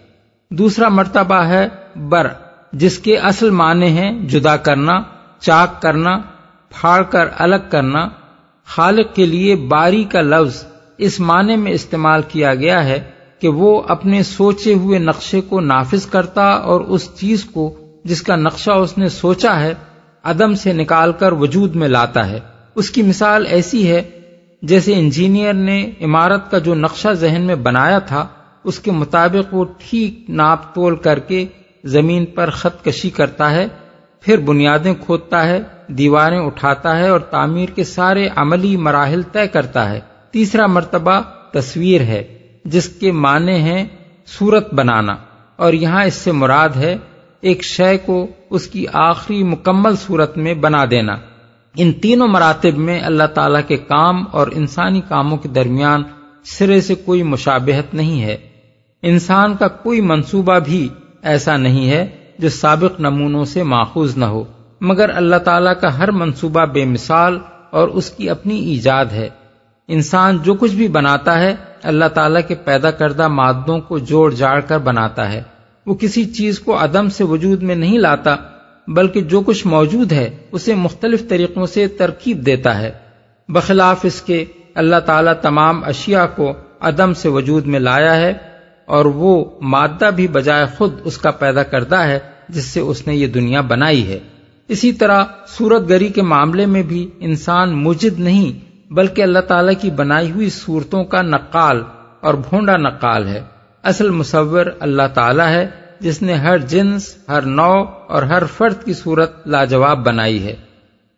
دوسرا 0.50 0.88
مرتبہ 0.88 1.44
ہے 1.44 1.68
بر، 1.96 2.26
جس 2.72 2.98
کے 2.98 3.16
اصل 3.16 3.50
معنی 3.50 3.86
ہیں 3.86 4.28
جدا 4.28 4.56
کرنا، 4.56 5.02
چاک 5.40 5.82
کرنا، 5.82 6.18
پھاڑ 6.70 7.02
کر 7.02 7.28
الگ 7.38 7.70
کرنا۔ 7.70 8.08
خالق 8.66 9.14
کے 9.14 9.26
لیے 9.26 9.56
باری 9.56 10.04
کا 10.04 10.20
لفظ 10.20 10.64
اس 10.98 11.20
معنی 11.20 11.56
میں 11.56 11.72
استعمال 11.72 12.22
کیا 12.28 12.54
گیا 12.54 12.84
ہے 12.84 13.19
کہ 13.40 13.48
وہ 13.48 13.82
اپنے 13.88 14.22
سوچے 14.22 14.74
ہوئے 14.74 14.98
نقشے 14.98 15.40
کو 15.40 15.60
نافذ 15.60 16.06
کرتا 16.06 16.42
اور 16.42 16.80
اس 16.80 17.14
چیز 17.14 17.44
کو 17.44 17.74
جس 18.04 18.22
کا 18.22 18.36
نقشہ 18.36 18.70
اس 18.70 18.98
نے 18.98 19.08
سوچا 19.08 19.60
ہے، 19.60 19.74
عدم 20.24 20.54
سے 20.54 20.72
نکال 20.72 21.12
کر 21.12 21.32
وجود 21.32 21.76
میں 21.76 21.88
لاتا 21.88 22.30
ہے۔ 22.30 22.40
اس 22.74 22.90
کی 22.90 23.02
مثال 23.02 23.46
ایسی 23.48 23.90
ہے، 23.90 24.02
جیسے 24.62 24.94
انجینئر 24.94 25.52
نے 25.52 25.90
عمارت 26.00 26.50
کا 26.50 26.58
جو 26.58 26.74
نقشہ 26.74 27.08
ذہن 27.08 27.42
میں 27.46 27.54
بنایا 27.54 27.98
تھا، 27.98 28.26
اس 28.64 28.78
کے 28.78 28.90
مطابق 28.90 29.54
وہ 29.54 29.64
ٹھیک 29.78 30.30
ناپ 30.30 30.74
تول 30.74 30.96
کر 30.96 31.18
کے 31.18 31.46
زمین 31.84 32.26
پر 32.26 32.50
خط 32.50 32.84
کشی 32.84 33.10
کرتا 33.10 33.50
ہے، 33.50 33.66
پھر 34.20 34.36
بنیادیں 34.36 34.94
کھودتا 34.94 35.44
ہے، 35.44 35.62
دیواریں 35.88 36.38
اٹھاتا 36.38 36.98
ہے 36.98 37.08
اور 37.08 37.20
تعمیر 37.20 37.68
کے 37.74 37.84
سارے 37.84 38.28
عملی 38.36 38.76
مراحل 38.76 39.22
طے 39.32 39.48
کرتا 39.48 39.90
ہے۔ 39.90 40.00
تیسرا 40.30 40.66
مرتبہ 40.66 41.20
تصویر 41.52 42.00
ہے۔ 42.00 42.39
جس 42.64 42.88
کے 42.88 43.12
معنی 43.12 43.54
ہیں 43.54 43.84
صورت 44.38 44.74
بنانا۔ 44.74 45.16
اور 45.56 45.72
یہاں 45.72 46.04
اس 46.04 46.14
سے 46.14 46.32
مراد 46.32 46.68
ہے 46.68 46.96
ایک 47.40 47.62
شے 47.62 47.98
کو 47.98 48.26
اس 48.50 48.66
کی 48.66 48.84
آخری 48.92 49.42
مکمل 49.42 49.96
صورت 49.96 50.38
میں 50.38 50.54
بنا 50.54 50.84
دینا۔ 50.90 51.16
ان 51.76 51.92
تینوں 51.92 52.28
مراتب 52.28 52.78
میں 52.78 53.00
اللہ 53.00 53.24
تعالی 53.24 53.58
کے 53.68 53.76
کام 53.76 54.24
اور 54.32 54.46
انسانی 54.52 55.00
کاموں 55.08 55.38
کے 55.38 55.48
درمیان 55.48 56.02
سرے 56.44 56.80
سے 56.80 56.94
کوئی 56.94 57.22
مشابہت 57.22 57.94
نہیں 57.94 58.22
ہے۔ 58.22 58.36
انسان 59.02 59.56
کا 59.56 59.68
کوئی 59.68 60.00
منصوبہ 60.00 60.58
بھی 60.58 60.88
ایسا 61.22 61.56
نہیں 61.56 61.90
ہے 61.90 62.06
جو 62.38 62.48
سابق 62.48 63.00
نمونوں 63.00 63.44
سے 63.44 63.62
ماخوذ 63.62 64.16
نہ 64.16 64.24
ہو۔ 64.24 64.44
مگر 64.80 65.10
اللہ 65.14 65.36
تعالیٰ 65.36 65.74
کا 65.80 65.98
ہر 65.98 66.10
منصوبہ 66.10 66.64
بے 66.64 66.84
مثال 66.84 67.38
اور 67.70 67.88
اس 67.88 68.10
کی 68.10 68.30
اپنی 68.30 68.56
ایجاد 68.56 69.06
ہے۔ 69.06 69.28
انسان 69.88 70.38
جو 70.42 70.54
کچھ 70.54 70.74
بھی 70.74 70.88
بناتا 70.88 71.38
ہے 71.38 71.54
اللہ 71.82 72.04
تعالیٰ 72.04 72.40
کے 72.48 72.54
پیدا 72.54 72.90
کردہ 72.90 73.28
مادوں 73.28 73.80
کو 73.80 73.98
جوڑ 73.98 74.34
جاڑ 74.34 74.60
کر 74.60 74.78
بناتا 74.78 75.32
ہے۔ 75.32 75.42
وہ 75.86 75.94
کسی 75.94 76.24
چیز 76.24 76.60
کو 76.60 76.84
عدم 76.84 77.08
سے 77.08 77.24
وجود 77.24 77.62
میں 77.62 77.74
نہیں 77.74 77.98
لاتا، 77.98 78.36
بلکہ 78.88 79.20
جو 79.20 79.40
کچھ 79.40 79.66
موجود 79.66 80.12
ہے، 80.12 80.36
اسے 80.52 80.74
مختلف 80.74 81.28
طریقوں 81.28 81.66
سے 81.66 81.88
ترکیب 81.88 82.46
دیتا 82.46 82.78
ہے۔ 82.78 82.90
بخلاف 83.48 84.00
اس 84.02 84.22
کے، 84.22 84.44
اللہ 84.74 84.96
تعالیٰ 84.96 85.32
تمام 85.42 85.84
اشیاء 85.84 86.24
کو 86.36 86.52
عدم 86.80 87.14
سے 87.14 87.28
وجود 87.28 87.66
میں 87.66 87.80
لایا 87.80 88.16
ہے 88.16 88.32
اور 88.86 89.04
وہ 89.04 89.44
مادہ 89.60 90.10
بھی 90.16 90.28
بجائے 90.28 90.66
خود 90.78 90.94
اس 91.04 91.18
کا 91.18 91.30
پیدا 91.30 91.62
کرتا 91.62 92.08
ہے، 92.08 92.18
جس 92.48 92.64
سے 92.64 92.80
اس 92.80 93.06
نے 93.06 93.14
یہ 93.16 93.26
دنیا 93.26 93.60
بنائی 93.60 94.08
ہے۔ 94.08 94.18
اسی 94.68 94.92
طرح 94.92 95.24
سورت 95.48 95.88
گری 95.88 96.08
کے 96.08 96.22
معاملے 96.22 96.66
میں 96.66 96.82
بھی 96.82 97.10
انسان 97.20 97.72
مجد 97.72 98.20
نہیں 98.20 98.69
بلکہ 98.90 99.22
اللہ 99.22 99.38
تعالیٰ 99.38 99.74
کی 99.80 99.90
بنائی 99.90 100.30
ہوئی 100.30 100.50
صورتوں 100.50 101.04
کا 101.04 101.22
نقال 101.22 101.82
اور 102.20 102.34
بھونڈا 102.34 102.76
نقال 102.76 103.28
ہے۔ 103.28 103.42
اصل 103.82 104.10
مصور 104.10 104.66
اللہ 104.80 105.02
تعالیٰ 105.14 105.48
ہے 105.48 105.66
جس 106.00 106.22
نے 106.22 106.34
ہر 106.34 106.58
جنس 106.58 107.16
ہر 107.28 107.42
نو 107.42 107.84
اور 108.08 108.22
ہر 108.22 108.42
فرد 108.44 108.84
کی 108.84 108.92
صورت 108.92 109.48
لاجواب 109.48 110.06
بنائی 110.06 110.42
ہے۔ 110.42 110.56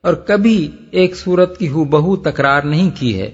اور 0.02 0.14
کبھی 0.14 0.70
ایک 0.90 1.16
صورت 1.16 1.58
کی 1.58 1.68
ہو 1.68 1.84
بہو 1.84 2.16
تکرار 2.16 2.62
نہیں 2.62 2.90
کی 2.94 3.20
ہے۔ 3.20 3.30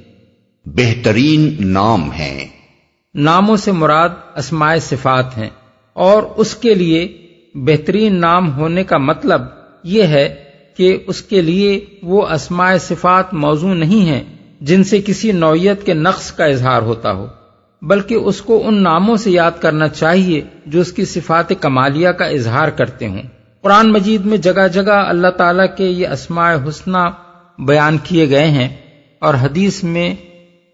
بہترین 0.66 1.56
نام 1.60 2.12
ہیں۔ 2.12 2.48
ناموں 3.14 3.56
سے 3.56 3.72
مراد 3.72 4.08
اسماء 4.34 4.76
صفات 4.76 5.38
ہیں۔ 5.38 5.50
اور 5.92 6.22
اس 6.22 6.54
کے 6.54 6.74
لیے 6.74 7.26
بہترین 7.54 8.20
نام 8.20 8.56
ہونے 8.56 8.84
کا 8.84 8.98
مطلب 8.98 9.42
یہ 9.82 10.02
ہے 10.02 10.47
کہ 10.78 10.98
اس 11.06 11.22
کے 11.22 11.40
لیے 11.42 11.84
وہ 12.02 12.26
اسماء 12.26 12.76
صفات 12.76 13.34
موضوع 13.34 13.74
نہیں 13.74 14.06
ہیں 14.06 14.24
جن 14.60 14.84
سے 14.84 15.00
کسی 15.06 15.32
نوعیت 15.32 15.86
کے 15.86 15.94
نقص 15.94 16.32
کا 16.32 16.44
اظہار 16.44 16.82
ہوتا 16.82 17.12
ہو، 17.12 17.26
بلکہ 17.82 18.14
اس 18.14 18.42
کو 18.42 18.62
ان 18.68 18.82
ناموں 18.82 19.16
سے 19.16 19.30
یاد 19.30 19.50
کرنا 19.60 19.88
چاہیے 19.88 20.40
جو 20.66 20.80
اس 20.80 20.92
کی 20.92 21.04
صفات 21.04 21.52
کمالیہ 21.60 22.08
کا 22.08 22.24
اظہار 22.24 22.68
کرتے 22.68 23.08
ہوں۔ 23.08 23.22
قرآن 23.62 23.92
مجید 23.92 24.24
میں 24.24 24.36
جگہ 24.36 24.68
جگہ 24.68 24.92
اللہ 24.92 25.28
تعالیٰ 25.28 25.66
کے 25.76 25.84
یہ 25.84 26.08
اسماء 26.08 26.54
حسنہ 26.68 26.98
بیان 27.58 27.98
کیے 28.04 28.30
گئے 28.30 28.46
ہیں 28.46 28.68
اور 29.18 29.34
حدیث 29.34 29.84
میں 29.84 30.14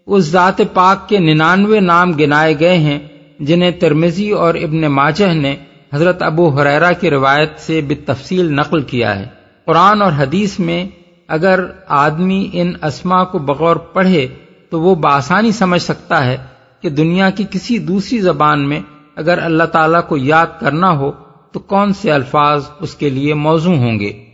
اس 0.07 0.25
ذات 0.25 0.61
پاک 0.73 1.09
کے 1.09 1.19
ننانوے 1.19 1.79
نام 1.79 2.11
گنائے 2.11 2.59
گئے 2.59 2.77
ہیں 2.77 2.99
جنہیں 3.39 3.71
ترمیزی 3.71 4.31
اور 4.31 4.53
ابن 4.53 4.81
ماجہ 4.81 5.33
نے 5.33 5.55
حضرت 5.93 6.21
ابو 6.21 6.49
حریرا 6.49 6.91
کی 6.91 7.09
روایت 7.09 7.59
سے 7.59 7.81
بتفصیل 7.81 8.53
نقل 8.53 8.81
کیا 8.81 9.19
ہے۔ 9.19 9.44
قرآن 9.65 10.01
اور 10.01 10.11
حدیث 10.17 10.59
میں 10.59 10.87
اگر 11.27 11.65
آدمی 11.87 12.49
ان 12.53 12.73
اسما 12.81 13.23
کو 13.23 13.39
بغور 13.39 13.75
پڑھے 13.75 14.27
تو 14.69 14.81
وہ 14.81 14.95
بآسانی 14.95 15.51
سمجھ 15.51 15.81
سکتا 15.81 16.25
ہے 16.25 16.37
کہ 16.81 16.89
دنیا 16.89 17.29
کی 17.29 17.43
کسی 17.51 17.77
دوسری 17.77 18.19
زبان 18.19 18.69
میں 18.69 18.79
اگر 19.15 19.43
اللہ 19.43 19.63
تعالیٰ 19.63 20.07
کو 20.07 20.17
یاد 20.17 20.45
کرنا 20.59 20.91
ہو 20.91 21.11
تو 21.51 21.59
کون 21.59 21.93
سے 21.93 22.11
الفاظ 22.11 22.69
اس 22.79 22.95
کے 22.95 23.09
لیے 23.09 23.33
موزوں 23.33 23.77
ہوں 23.77 23.99
گے؟ 23.99 24.25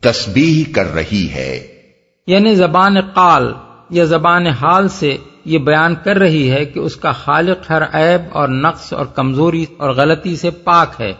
تسبیح 0.00 0.72
کر 0.74 0.94
رہی 0.94 1.28
ہے۔ 1.34 1.66
یعنی 2.26 2.54
زبان 2.54 3.00
قال 3.00 3.52
یا 3.90 4.04
زبان 4.04 4.46
حال 4.46 4.88
سے 4.88 5.16
یہ 5.44 5.58
بیان 5.58 5.94
کر 6.04 6.16
رہی 6.16 6.50
ہے 6.50 6.64
کہ 6.64 6.78
اس 6.78 6.96
کا 6.96 7.12
خالق 7.12 7.70
ہر 7.70 7.82
عیب 7.82 8.20
اور 8.32 8.48
نقص 8.48 8.92
اور 8.92 9.06
کمزوری 9.06 9.66
اور 9.76 9.90
غلطی 9.90 10.36
سے 10.36 10.50
پاک 10.50 11.00
ہے۔ 11.00 11.12